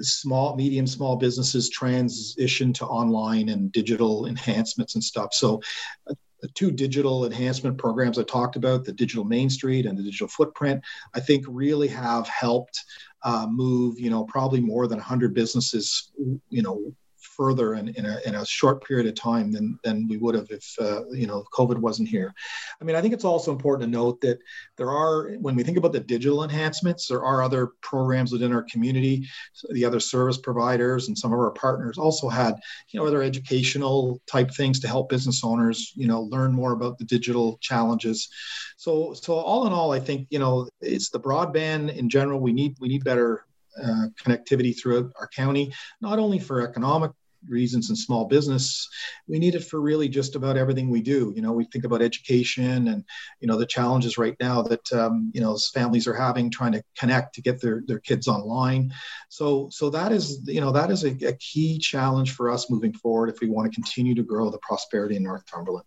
small, 0.00 0.56
medium, 0.56 0.86
small 0.86 1.16
businesses 1.16 1.68
transition 1.70 2.72
to 2.74 2.86
online 2.86 3.48
and 3.48 3.72
digital 3.72 4.26
enhancements 4.26 4.94
and 4.94 5.04
stuff. 5.04 5.32
So 5.32 5.60
uh, 6.08 6.14
the 6.40 6.48
two 6.48 6.70
digital 6.70 7.24
enhancement 7.24 7.78
programs 7.78 8.18
I 8.18 8.22
talked 8.22 8.56
about, 8.56 8.84
the 8.84 8.92
Digital 8.92 9.24
Main 9.24 9.48
Street 9.48 9.86
and 9.86 9.96
the 9.96 10.02
Digital 10.02 10.28
Footprint, 10.28 10.82
I 11.14 11.20
think 11.20 11.46
really 11.48 11.88
have 11.88 12.28
helped 12.28 12.78
uh, 13.22 13.46
move, 13.48 13.98
you 13.98 14.10
know, 14.10 14.24
probably 14.24 14.60
more 14.60 14.86
than 14.86 14.98
100 14.98 15.32
businesses, 15.32 16.12
you 16.50 16.62
know, 16.62 16.92
further 17.36 17.74
in, 17.74 17.88
in, 17.88 18.06
a, 18.06 18.18
in 18.26 18.34
a 18.34 18.46
short 18.46 18.84
period 18.84 19.06
of 19.06 19.14
time 19.14 19.52
than, 19.52 19.78
than 19.84 20.06
we 20.08 20.16
would 20.16 20.34
have 20.34 20.46
if 20.50 20.74
uh, 20.80 21.02
you 21.12 21.26
know 21.26 21.44
COVID 21.52 21.78
wasn't 21.78 22.08
here. 22.08 22.32
I 22.80 22.84
mean, 22.84 22.96
I 22.96 23.00
think 23.00 23.14
it's 23.14 23.24
also 23.24 23.52
important 23.52 23.90
to 23.90 23.98
note 23.98 24.20
that 24.22 24.38
there 24.76 24.90
are, 24.90 25.30
when 25.40 25.54
we 25.54 25.62
think 25.62 25.78
about 25.78 25.92
the 25.92 26.00
digital 26.00 26.44
enhancements, 26.44 27.08
there 27.08 27.24
are 27.24 27.42
other 27.42 27.72
programs 27.80 28.32
within 28.32 28.52
our 28.52 28.64
community. 28.70 29.26
The 29.70 29.84
other 29.84 30.00
service 30.00 30.38
providers 30.38 31.08
and 31.08 31.16
some 31.16 31.32
of 31.32 31.38
our 31.38 31.50
partners 31.52 31.98
also 31.98 32.28
had, 32.28 32.54
you 32.90 33.00
know, 33.00 33.06
other 33.06 33.22
educational 33.22 34.20
type 34.26 34.50
things 34.50 34.80
to 34.80 34.88
help 34.88 35.08
business 35.08 35.44
owners, 35.44 35.92
you 35.94 36.06
know, 36.06 36.22
learn 36.22 36.52
more 36.52 36.72
about 36.72 36.98
the 36.98 37.04
digital 37.04 37.58
challenges. 37.60 38.28
So, 38.76 39.14
so 39.14 39.34
all 39.34 39.66
in 39.66 39.72
all, 39.72 39.92
I 39.92 40.00
think 40.00 40.26
you 40.30 40.38
know 40.38 40.68
it's 40.80 41.10
the 41.10 41.20
broadband 41.20 41.96
in 41.96 42.08
general. 42.08 42.40
We 42.40 42.52
need 42.52 42.76
we 42.80 42.88
need 42.88 43.04
better 43.04 43.46
uh, 43.82 44.06
connectivity 44.22 44.78
throughout 44.78 45.10
our 45.18 45.28
county, 45.28 45.72
not 46.00 46.18
only 46.18 46.38
for 46.38 46.60
economic 46.62 47.10
reasons 47.48 47.90
in 47.90 47.96
small 47.96 48.24
business 48.24 48.88
we 49.26 49.38
need 49.38 49.54
it 49.54 49.64
for 49.64 49.80
really 49.80 50.08
just 50.08 50.36
about 50.36 50.56
everything 50.56 50.90
we 50.90 51.02
do 51.02 51.32
you 51.36 51.42
know 51.42 51.52
we 51.52 51.64
think 51.66 51.84
about 51.84 52.02
education 52.02 52.88
and 52.88 53.04
you 53.40 53.48
know 53.48 53.56
the 53.56 53.66
challenges 53.66 54.18
right 54.18 54.36
now 54.40 54.62
that 54.62 54.92
um, 54.92 55.30
you 55.34 55.40
know 55.40 55.56
families 55.72 56.06
are 56.06 56.14
having 56.14 56.50
trying 56.50 56.72
to 56.72 56.82
connect 56.98 57.34
to 57.34 57.42
get 57.42 57.60
their, 57.60 57.82
their 57.86 58.00
kids 58.00 58.28
online 58.28 58.92
so 59.28 59.68
so 59.70 59.90
that 59.90 60.12
is 60.12 60.40
you 60.46 60.60
know 60.60 60.72
that 60.72 60.90
is 60.90 61.04
a, 61.04 61.10
a 61.26 61.32
key 61.34 61.78
challenge 61.78 62.32
for 62.34 62.50
us 62.50 62.70
moving 62.70 62.92
forward 62.92 63.28
if 63.28 63.40
we 63.40 63.48
want 63.48 63.70
to 63.70 63.74
continue 63.74 64.14
to 64.14 64.22
grow 64.22 64.50
the 64.50 64.58
prosperity 64.58 65.16
in 65.16 65.22
northumberland 65.22 65.86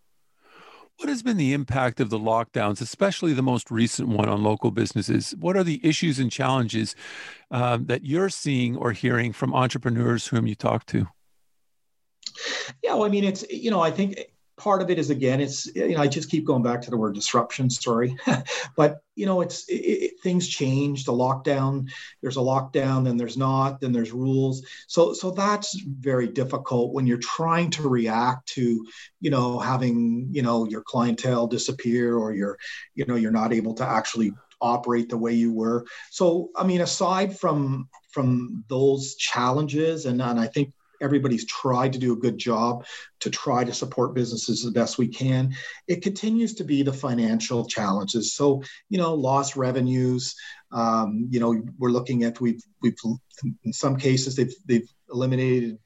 what 0.98 1.08
has 1.08 1.22
been 1.22 1.36
the 1.36 1.52
impact 1.52 2.00
of 2.00 2.10
the 2.10 2.18
lockdowns, 2.18 2.80
especially 2.80 3.32
the 3.32 3.40
most 3.40 3.70
recent 3.70 4.08
one 4.08 4.28
on 4.28 4.42
local 4.42 4.72
businesses? 4.72 5.32
What 5.38 5.56
are 5.56 5.62
the 5.62 5.80
issues 5.86 6.18
and 6.18 6.28
challenges 6.28 6.96
um, 7.52 7.86
that 7.86 8.04
you're 8.04 8.28
seeing 8.28 8.76
or 8.76 8.90
hearing 8.90 9.32
from 9.32 9.54
entrepreneurs 9.54 10.26
whom 10.26 10.48
you 10.48 10.56
talk 10.56 10.86
to? 10.86 11.06
Yeah, 12.82 12.94
well, 12.94 13.04
I 13.04 13.08
mean, 13.08 13.24
it's 13.24 13.44
you 13.50 13.70
know, 13.70 13.80
I 13.80 13.90
think 13.90 14.18
part 14.58 14.82
of 14.82 14.90
it 14.90 14.98
is 14.98 15.08
again, 15.10 15.40
it's 15.40 15.66
you 15.74 15.94
know, 15.94 16.02
I 16.02 16.08
just 16.08 16.30
keep 16.30 16.44
going 16.44 16.62
back 16.62 16.82
to 16.82 16.90
the 16.90 16.96
word 16.96 17.14
disruption. 17.14 17.70
Sorry, 17.70 18.16
but 18.76 18.98
you 19.14 19.24
know, 19.24 19.40
it's 19.40 19.68
it, 19.68 19.74
it, 19.74 20.20
things 20.20 20.48
change. 20.48 21.04
The 21.04 21.12
lockdown, 21.12 21.88
there's 22.20 22.36
a 22.36 22.40
lockdown, 22.40 23.04
then 23.04 23.16
there's 23.16 23.36
not, 23.36 23.80
then 23.80 23.92
there's 23.92 24.12
rules. 24.12 24.66
So 24.88 25.12
so 25.14 25.30
that's 25.30 25.80
very 25.80 26.28
difficult 26.28 26.92
when 26.92 27.06
you're 27.06 27.18
trying 27.18 27.70
to 27.70 27.88
react 27.88 28.48
to 28.50 28.86
you 29.20 29.30
know 29.30 29.58
having 29.58 30.28
you 30.30 30.42
know 30.42 30.66
your 30.66 30.82
clientele 30.82 31.46
disappear 31.46 32.16
or 32.16 32.34
you're 32.34 32.58
you 32.94 33.06
know 33.06 33.16
you're 33.16 33.30
not 33.30 33.52
able 33.52 33.74
to 33.74 33.84
actually 33.84 34.32
operate 34.60 35.08
the 35.08 35.16
way 35.16 35.32
you 35.32 35.52
were. 35.52 35.86
So 36.10 36.50
I 36.56 36.64
mean, 36.64 36.80
aside 36.80 37.38
from 37.38 37.88
from 38.10 38.64
those 38.68 39.14
challenges, 39.14 40.06
and, 40.06 40.20
and 40.20 40.40
I 40.40 40.46
think 40.46 40.72
everybody's 41.00 41.46
tried 41.46 41.92
to 41.92 41.98
do 41.98 42.12
a 42.12 42.16
good 42.16 42.38
job 42.38 42.84
to 43.20 43.30
try 43.30 43.64
to 43.64 43.74
support 43.74 44.14
businesses 44.14 44.62
the 44.62 44.70
best 44.70 44.98
we 44.98 45.08
can. 45.08 45.54
It 45.86 46.02
continues 46.02 46.54
to 46.54 46.64
be 46.64 46.82
the 46.82 46.92
financial 46.92 47.66
challenges. 47.66 48.34
So, 48.34 48.62
you 48.88 48.98
know, 48.98 49.14
lost 49.14 49.56
revenues. 49.56 50.34
Um, 50.72 51.28
you 51.30 51.40
know, 51.40 51.62
we're 51.78 51.90
looking 51.90 52.24
at 52.24 52.40
we've 52.40 52.62
we've 52.82 52.96
in 53.64 53.72
some 53.72 53.96
cases 53.96 54.36
they've 54.36 54.54
they've 54.66 54.88
eliminated 55.10 55.78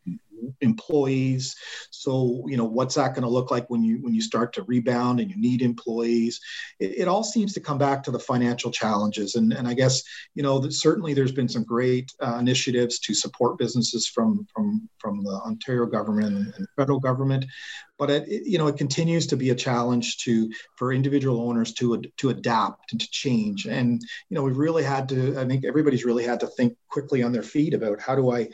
employees. 0.61 1.57
So 1.91 2.45
you 2.49 2.57
know 2.57 2.65
what's 2.65 2.95
that 2.97 3.15
going 3.15 3.23
to 3.23 3.29
look 3.29 3.51
like 3.51 3.69
when 3.71 3.83
you 3.83 3.99
when 4.03 4.15
you 4.15 4.21
start 4.21 4.53
to 4.55 4.63
rebound 4.63 5.21
and 5.21 5.31
you 5.31 5.37
need 5.41 5.63
employees? 5.63 6.41
It, 6.79 6.99
it 7.01 7.09
all 7.09 7.25
seems 7.25 7.53
to 7.55 7.61
come 7.61 7.79
back 7.79 8.03
to 8.05 8.11
the 8.11 8.19
financial 8.19 8.71
challenges. 8.71 9.35
And 9.35 9.53
and 9.53 9.69
i 9.69 9.75
guess 9.75 10.03
you 10.35 10.43
know 10.43 10.69
certainly 10.69 11.15
there's 11.15 11.33
been 11.33 11.49
some 11.49 11.65
great 11.65 12.13
uh, 12.23 12.37
initiatives 12.39 12.99
to 13.01 13.15
support 13.15 13.59
businesses 13.59 14.07
from 14.07 14.47
from 14.55 14.89
from 14.99 15.23
the 15.25 15.41
ontario 15.47 15.87
government 15.87 16.37
and, 16.37 16.55
and 16.57 16.67
federal 16.77 17.01
government. 17.01 17.45
But 17.99 18.11
it, 18.11 18.29
it, 18.29 18.43
you 18.47 18.59
know 18.59 18.67
it 18.67 18.77
continues 18.77 19.27
to 19.29 19.37
be 19.37 19.51
a 19.51 19.55
challenge 19.55 20.19
to 20.25 20.51
for 20.77 20.93
individual 20.93 21.49
owners 21.49 21.73
to 21.75 22.03
to 22.19 22.31
adapt 22.31 22.93
and 22.93 23.01
to 23.01 23.11
change. 23.11 23.67
And 23.67 24.03
you 24.29 24.35
know 24.35 24.43
we've 24.43 24.57
really 24.57 24.83
had 24.83 25.09
to 25.09 25.39
i 25.39 25.45
think 25.47 25.65
everybody's 25.65 26.05
really 26.05 26.25
had 26.25 26.41
to 26.41 26.47
think 26.47 26.77
quickly 26.89 27.23
on 27.23 27.33
their 27.33 27.43
feet 27.43 27.75
about 27.75 28.01
how 28.01 28.15
do 28.15 28.31
i 28.31 28.49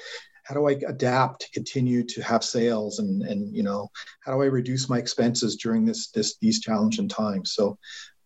how 0.48 0.54
do 0.54 0.66
I 0.66 0.72
adapt 0.88 1.42
to 1.42 1.50
continue 1.50 2.02
to 2.04 2.22
have 2.22 2.42
sales 2.42 3.00
and 3.00 3.22
and 3.22 3.54
you 3.54 3.62
know 3.62 3.90
how 4.24 4.32
do 4.32 4.42
I 4.42 4.46
reduce 4.46 4.88
my 4.88 4.98
expenses 4.98 5.56
during 5.56 5.84
this 5.84 6.10
this 6.10 6.38
these 6.38 6.60
challenging 6.60 7.08
times? 7.08 7.52
So 7.52 7.78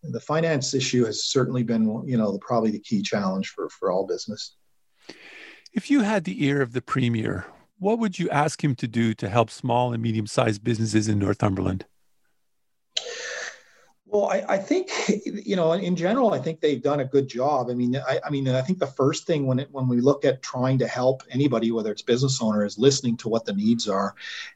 the 0.03 0.21
finance 0.21 0.73
issue 0.73 1.03
has 1.05 1.25
certainly 1.25 1.63
been 1.63 2.01
you 2.07 2.17
know 2.17 2.37
probably 2.39 2.71
the 2.71 2.79
key 2.79 3.01
challenge 3.01 3.49
for 3.49 3.67
for 3.69 3.91
all 3.91 4.07
business. 4.07 4.55
If 5.73 5.91
you 5.91 6.01
had 6.01 6.23
the 6.23 6.45
ear 6.45 6.61
of 6.61 6.71
the 6.71 6.81
premier, 6.81 7.45
what 7.77 7.99
would 7.99 8.17
you 8.19 8.29
ask 8.29 8.63
him 8.63 8.75
to 8.75 8.87
do 8.87 9.13
to 9.15 9.27
help 9.27 9.49
small 9.49 9.91
and 9.91 10.01
medium 10.01 10.27
sized 10.27 10.63
businesses 10.63 11.09
in 11.09 11.19
Northumberland? 11.19 11.85
Well, 14.13 14.27
I, 14.27 14.43
I, 14.47 14.57
think 14.59 14.91
you 15.25 15.55
know, 15.55 15.71
in 15.71 15.95
general, 15.95 16.35
I 16.35 16.37
think 16.37 16.61
they've 16.61 16.83
done 16.83 16.99
a 16.99 17.05
good 17.05 17.27
job. 17.27 17.71
I 17.71 17.73
mean, 17.73 17.95
I, 17.95 18.19
I 18.23 18.29
mean, 18.29 18.47
I 18.47 18.61
think 18.61 18.77
the 18.77 18.85
first 18.85 19.25
thing 19.25 19.47
when 19.47 19.57
it, 19.57 19.69
when 19.71 19.87
we 19.87 20.01
look 20.01 20.23
at 20.23 20.43
trying 20.43 20.77
to 20.77 20.87
help 20.87 21.23
anybody, 21.31 21.71
whether 21.71 21.91
it's 21.91 22.03
business 22.03 22.39
owner, 22.39 22.63
is 22.63 22.77
listening 22.77 23.17
to 23.17 23.27
what 23.27 23.43
the 23.43 23.53
needs 23.53 23.89
are. 23.89 24.13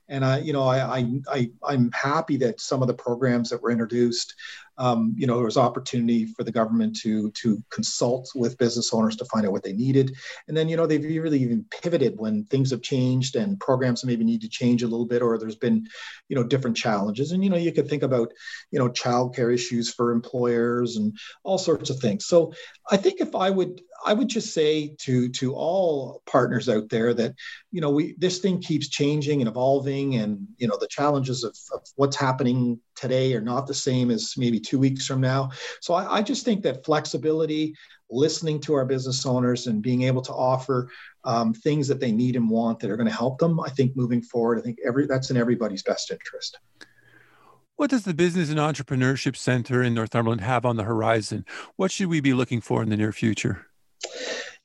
And 0.10 0.24
I, 0.24 0.42
you 0.42 0.54
know, 0.54 0.62
I, 0.62 1.00
I, 1.00 1.22
I 1.28 1.50
I'm 1.64 1.92
happy 1.92 2.38
that 2.38 2.62
some 2.62 2.84
of 2.84 2.88
the 2.88 2.94
programs 2.94 3.50
that 3.50 3.60
were 3.60 3.72
introduced 3.72 4.36
um, 4.78 5.14
you 5.18 5.28
know, 5.28 5.36
there 5.36 5.46
was 5.46 5.58
opportunity 5.58 6.26
for 6.26 6.44
the 6.44 6.52
government 6.52 6.96
to 6.98 7.32
to 7.32 7.62
consult 7.70 8.30
with 8.36 8.58
business 8.58 8.94
owners 8.94 9.16
to 9.18 9.26
find 9.26 9.46
out 9.46 9.52
what 9.52 9.64
they 9.64 9.74
needed, 9.74 10.16
and 10.48 10.56
then 10.56 10.70
you 10.70 10.78
know 10.78 10.86
they've 10.86 11.04
really 11.04 11.40
even 11.40 11.66
pivoted 11.82 12.18
when 12.18 12.46
things 12.46 12.72
have 12.72 12.82
changed 12.82 13.36
and 13.36 13.60
programs 13.60 14.06
maybe 14.06 14.24
need 14.24 14.42
to 14.42 14.50
change 14.50 14.84
a 14.84 14.88
little 14.88 15.06
bit, 15.06 15.22
or 15.22 15.38
there's 15.38 15.56
been, 15.56 15.88
you 16.30 16.36
know, 16.36 16.44
different 16.44 16.78
challenges. 16.78 17.32
And 17.32 17.44
you 17.44 17.50
know, 17.50 17.58
you 17.58 17.72
could 17.72 17.90
think 17.90 18.04
about, 18.04 18.32
you 18.72 18.80
know, 18.80 18.90
childcare 18.90 19.54
issues 19.54 19.94
for 19.94 20.12
employers 20.12 20.98
and 20.98 21.18
all 21.44 21.58
sorts 21.58 21.90
of 21.90 22.00
things. 22.00 22.26
So 22.26 22.54
I 22.90 22.98
think 22.98 23.22
if 23.22 23.36
I 23.36 23.50
would 23.50 23.82
I 24.06 24.14
would 24.14 24.28
just 24.28 24.54
say 24.54 24.96
to 25.00 25.30
to 25.30 25.54
all 25.56 26.22
partners 26.26 26.70
out 26.70 26.90
there 26.90 27.14
that 27.14 27.36
you 27.72 27.82
know 27.82 27.90
we 27.90 28.16
this 28.18 28.40
thing 28.40 28.62
keeps 28.62 28.88
changing 28.88 29.42
and 29.42 29.50
evolving 29.50 30.16
and 30.16 30.48
you 30.58 30.68
know 30.68 30.78
the 30.80 30.88
challenges 30.88 31.44
of, 31.44 31.58
of 31.74 31.82
what's 31.96 32.16
happening 32.16 32.80
today 32.96 33.34
are 33.34 33.42
not 33.42 33.68
the 33.68 33.74
same 33.74 34.10
as 34.10 34.34
maybe 34.38 34.60
two 34.60 34.80
weeks 34.80 35.06
from 35.06 35.22
now. 35.22 35.50
So 35.82 35.94
I, 35.94 36.18
I 36.18 36.22
just 36.22 36.46
think 36.46 36.64
that 36.64 36.86
flexibility, 36.86 37.76
listening 38.10 38.60
to 38.62 38.74
our 38.74 38.86
business 38.86 39.26
owners 39.26 39.68
and 39.68 39.82
being 39.82 40.04
able 40.04 40.22
to 40.24 40.34
offer 40.34 40.90
um, 41.26 41.54
things 41.54 41.88
that 41.90 42.00
they 42.00 42.12
need 42.12 42.36
and 42.36 42.50
want 42.50 42.80
that 42.80 42.90
are 42.90 42.98
going 42.98 43.10
to 43.10 43.14
help 43.14 43.38
them, 43.38 43.60
I 43.60 43.70
think 43.70 43.96
moving 43.96 44.22
forward, 44.22 44.60
I 44.60 44.62
think 44.62 44.80
every 44.86 45.06
that's 45.06 45.30
in 45.30 45.38
everybody's 45.38 45.84
best 45.84 46.10
interest. 46.10 46.58
What 47.76 47.92
does 47.92 48.06
the 48.06 48.16
Business 48.16 48.50
and 48.50 48.58
Entrepreneurship 48.58 49.36
Center 49.36 49.84
in 49.84 49.94
Northumberland 49.94 50.42
have 50.42 50.66
on 50.66 50.78
the 50.78 50.84
horizon? 50.84 51.46
What 51.76 51.92
should 51.92 52.08
we 52.08 52.22
be 52.22 52.34
looking 52.34 52.60
for 52.60 52.82
in 52.82 52.90
the 52.90 52.98
near 52.98 53.12
future? 53.12 53.68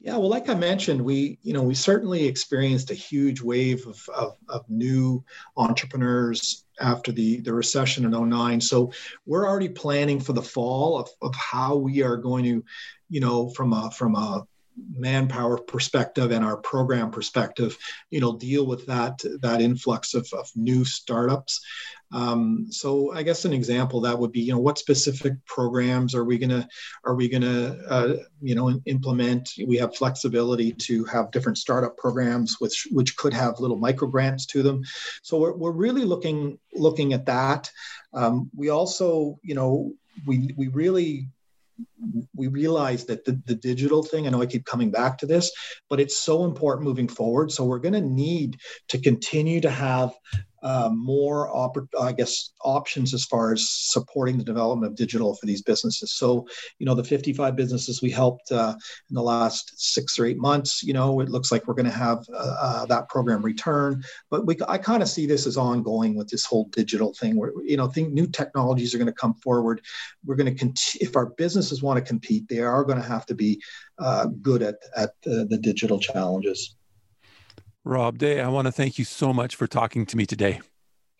Yeah, 0.03 0.17
well, 0.17 0.29
like 0.29 0.49
I 0.49 0.55
mentioned, 0.55 1.01
we 1.01 1.39
you 1.43 1.53
know 1.53 1.63
we 1.63 1.75
certainly 1.75 2.27
experienced 2.27 2.91
a 2.91 2.95
huge 2.95 3.41
wave 3.41 3.87
of, 3.87 4.09
of, 4.09 4.37
of, 4.49 4.69
new 4.69 5.25
entrepreneurs 5.57 6.65
after 6.81 7.13
the, 7.13 7.41
the 7.43 7.55
recession 7.55 8.05
in 8.05 8.29
09. 8.29 8.61
So 8.61 8.93
we're 9.27 9.47
already 9.47 9.69
planning 9.69 10.19
for 10.19 10.33
the 10.33 10.43
fall 10.43 10.99
of, 10.99 11.09
of 11.23 11.33
how 11.37 11.77
we 11.77 12.03
are 12.03 12.17
going 12.17 12.43
to, 12.45 12.65
you 13.11 13.21
know, 13.21 13.51
from 13.51 13.73
a 13.73 13.93
from 13.93 14.17
a 14.17 14.45
manpower 14.77 15.59
perspective 15.59 16.31
and 16.31 16.45
our 16.45 16.57
program 16.57 17.11
perspective, 17.11 17.77
you 18.11 18.21
know, 18.21 18.37
deal 18.37 18.67
with 18.67 18.87
that 18.87 19.21
that 19.41 19.61
influx 19.61 20.15
of, 20.15 20.27
of 20.33 20.51
new 20.57 20.85
startups. 20.85 21.61
Um, 22.13 22.67
so 22.71 23.13
I 23.13 23.23
guess 23.23 23.45
an 23.45 23.55
example 23.55 24.03
that 24.03 24.19
would 24.19 24.33
be, 24.33 24.41
you 24.41 24.53
know, 24.53 24.59
what 24.59 24.79
specific 24.79 25.33
programs 25.47 26.15
are 26.15 26.25
we 26.25 26.39
gonna 26.39 26.69
are 27.05 27.15
we 27.15 27.29
gonna 27.29 27.79
uh, 27.89 28.17
you 28.41 28.55
know 28.55 28.81
implement? 28.87 29.51
We 29.67 29.77
have 29.79 29.97
flexibility 29.97 30.73
to 30.73 31.05
have 31.05 31.31
different 31.31 31.59
startup 31.59 31.97
programs, 31.97 32.57
which 32.59 32.87
which 32.91 33.17
could 33.17 33.33
have 33.35 33.61
little 33.61 33.79
micro 33.79 34.09
grants 34.09 34.47
to 34.47 34.63
them. 34.63 34.83
So 35.23 35.39
we're, 35.39 35.57
we're 35.57 35.73
really 35.73 36.05
looking 36.05 36.59
looking 36.75 37.13
at 37.13 37.27
that. 37.27 37.71
Um, 38.13 38.51
we 38.55 38.69
also, 38.69 39.39
you 39.43 39.55
know, 39.55 39.93
we 40.27 40.51
we 40.57 40.69
really 40.69 41.29
we 42.35 42.49
realize 42.49 43.05
that 43.07 43.25
the, 43.25 43.41
the 43.47 43.55
digital 43.55 44.03
thing, 44.03 44.27
I 44.27 44.31
know 44.31 44.43
I 44.43 44.47
keep 44.47 44.65
coming 44.65 44.91
back 44.91 45.19
to 45.19 45.27
this, 45.27 45.53
but 45.89 46.01
it's 46.01 46.17
so 46.17 46.45
important 46.45 46.87
moving 46.87 47.09
forward. 47.09 47.53
So 47.53 47.65
we're 47.65 47.79
going 47.79 47.95
to 47.95 48.01
need 48.01 48.59
to 48.89 48.99
continue 48.99 49.61
to 49.61 49.71
have 49.71 50.13
uh, 50.63 50.91
more, 50.93 51.51
I 52.01 52.13
guess, 52.13 52.53
options 52.65 53.13
as 53.13 53.25
far 53.25 53.53
as 53.53 53.69
supporting 53.69 54.39
the 54.39 54.45
development 54.45 54.93
of 54.93 54.97
digital 54.97 55.35
for 55.35 55.47
these 55.47 55.63
businesses. 55.63 56.15
So, 56.15 56.47
you 56.79 56.87
know, 56.87 56.95
the 56.95 57.05
55 57.05 57.57
businesses 57.57 58.01
we 58.01 58.11
helped 58.11 58.53
uh, 58.53 58.75
in 59.11 59.15
the 59.15 59.23
last 59.23 59.73
six 59.77 60.19
or 60.19 60.25
eight 60.25 60.39
months, 60.39 60.83
you 60.83 60.93
know, 60.93 61.21
it 61.21 61.29
looks 61.29 61.51
like 61.51 61.67
we're 61.67 61.75
going 61.75 61.87
to 61.87 61.91
have 61.91 62.19
uh, 62.33 62.57
uh, 62.61 62.87
that 62.87 63.09
program 63.09 63.43
return. 63.43 64.03
But 64.31 64.47
we, 64.47 64.57
I 64.69 64.79
kind 64.79 65.03
of 65.03 65.09
see 65.09 65.27
this 65.27 65.47
as 65.47 65.57
ongoing 65.57 66.15
with 66.15 66.29
this 66.29 66.45
whole 66.45 66.69
digital 66.71 67.13
thing 67.13 67.37
where, 67.37 67.53
you 67.65 67.77
know, 67.77 67.89
think 67.89 68.13
new 68.13 68.29
technologies 68.29 68.95
are 68.95 68.99
going 68.99 69.07
to 69.07 69.13
come 69.13 69.35
forward. 69.35 69.81
We're 70.25 70.37
going 70.37 70.53
to 70.53 70.59
continue, 70.59 71.09
if 71.09 71.17
our 71.17 71.27
businesses 71.27 71.83
want 71.83 71.92
to 71.99 72.05
compete, 72.05 72.49
they 72.49 72.61
are 72.61 72.85
going 72.85 73.01
to 73.01 73.07
have 73.07 73.27
to 73.27 73.35
be 73.35 73.63
uh, 73.99 74.27
good 74.41 74.63
at, 74.63 74.77
at 74.97 75.11
the, 75.23 75.47
the 75.49 75.59
digital 75.59 75.99
challenges. 75.99 76.77
Rob 77.85 78.19
Day, 78.19 78.41
I 78.41 78.49
want 78.49 78.67
to 78.67 78.73
thank 78.73 78.99
you 78.99 79.05
so 79.05 79.33
much 79.33 79.57
for 79.57 79.67
talking 79.67 80.07
to 80.07 80.17
me 80.17 80.27
today. 80.27 80.61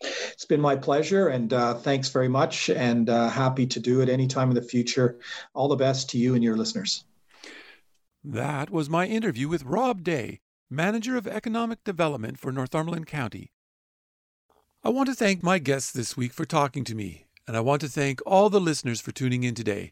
It's 0.01 0.45
been 0.45 0.61
my 0.61 0.75
pleasure, 0.75 1.29
and 1.29 1.51
uh, 1.53 1.75
thanks 1.75 2.09
very 2.09 2.27
much, 2.27 2.69
and 2.69 3.09
uh, 3.09 3.29
happy 3.29 3.65
to 3.67 3.79
do 3.79 4.01
it 4.01 4.09
anytime 4.09 4.49
in 4.49 4.55
the 4.55 4.61
future. 4.61 5.19
All 5.53 5.67
the 5.67 5.75
best 5.75 6.09
to 6.11 6.17
you 6.17 6.35
and 6.35 6.43
your 6.43 6.57
listeners. 6.57 7.05
That 8.23 8.69
was 8.69 8.89
my 8.89 9.05
interview 9.05 9.47
with 9.47 9.63
Rob 9.63 10.03
Day, 10.03 10.39
Manager 10.69 11.17
of 11.17 11.27
Economic 11.27 11.83
Development 11.83 12.39
for 12.39 12.51
Northumberland 12.51 13.07
County. 13.07 13.51
I 14.83 14.89
want 14.89 15.07
to 15.09 15.15
thank 15.15 15.43
my 15.43 15.59
guests 15.59 15.91
this 15.91 16.17
week 16.17 16.33
for 16.33 16.45
talking 16.45 16.83
to 16.85 16.95
me, 16.95 17.25
and 17.47 17.55
I 17.55 17.61
want 17.61 17.81
to 17.81 17.87
thank 17.87 18.21
all 18.25 18.49
the 18.49 18.59
listeners 18.59 18.99
for 18.99 19.11
tuning 19.11 19.43
in 19.43 19.55
today. 19.55 19.91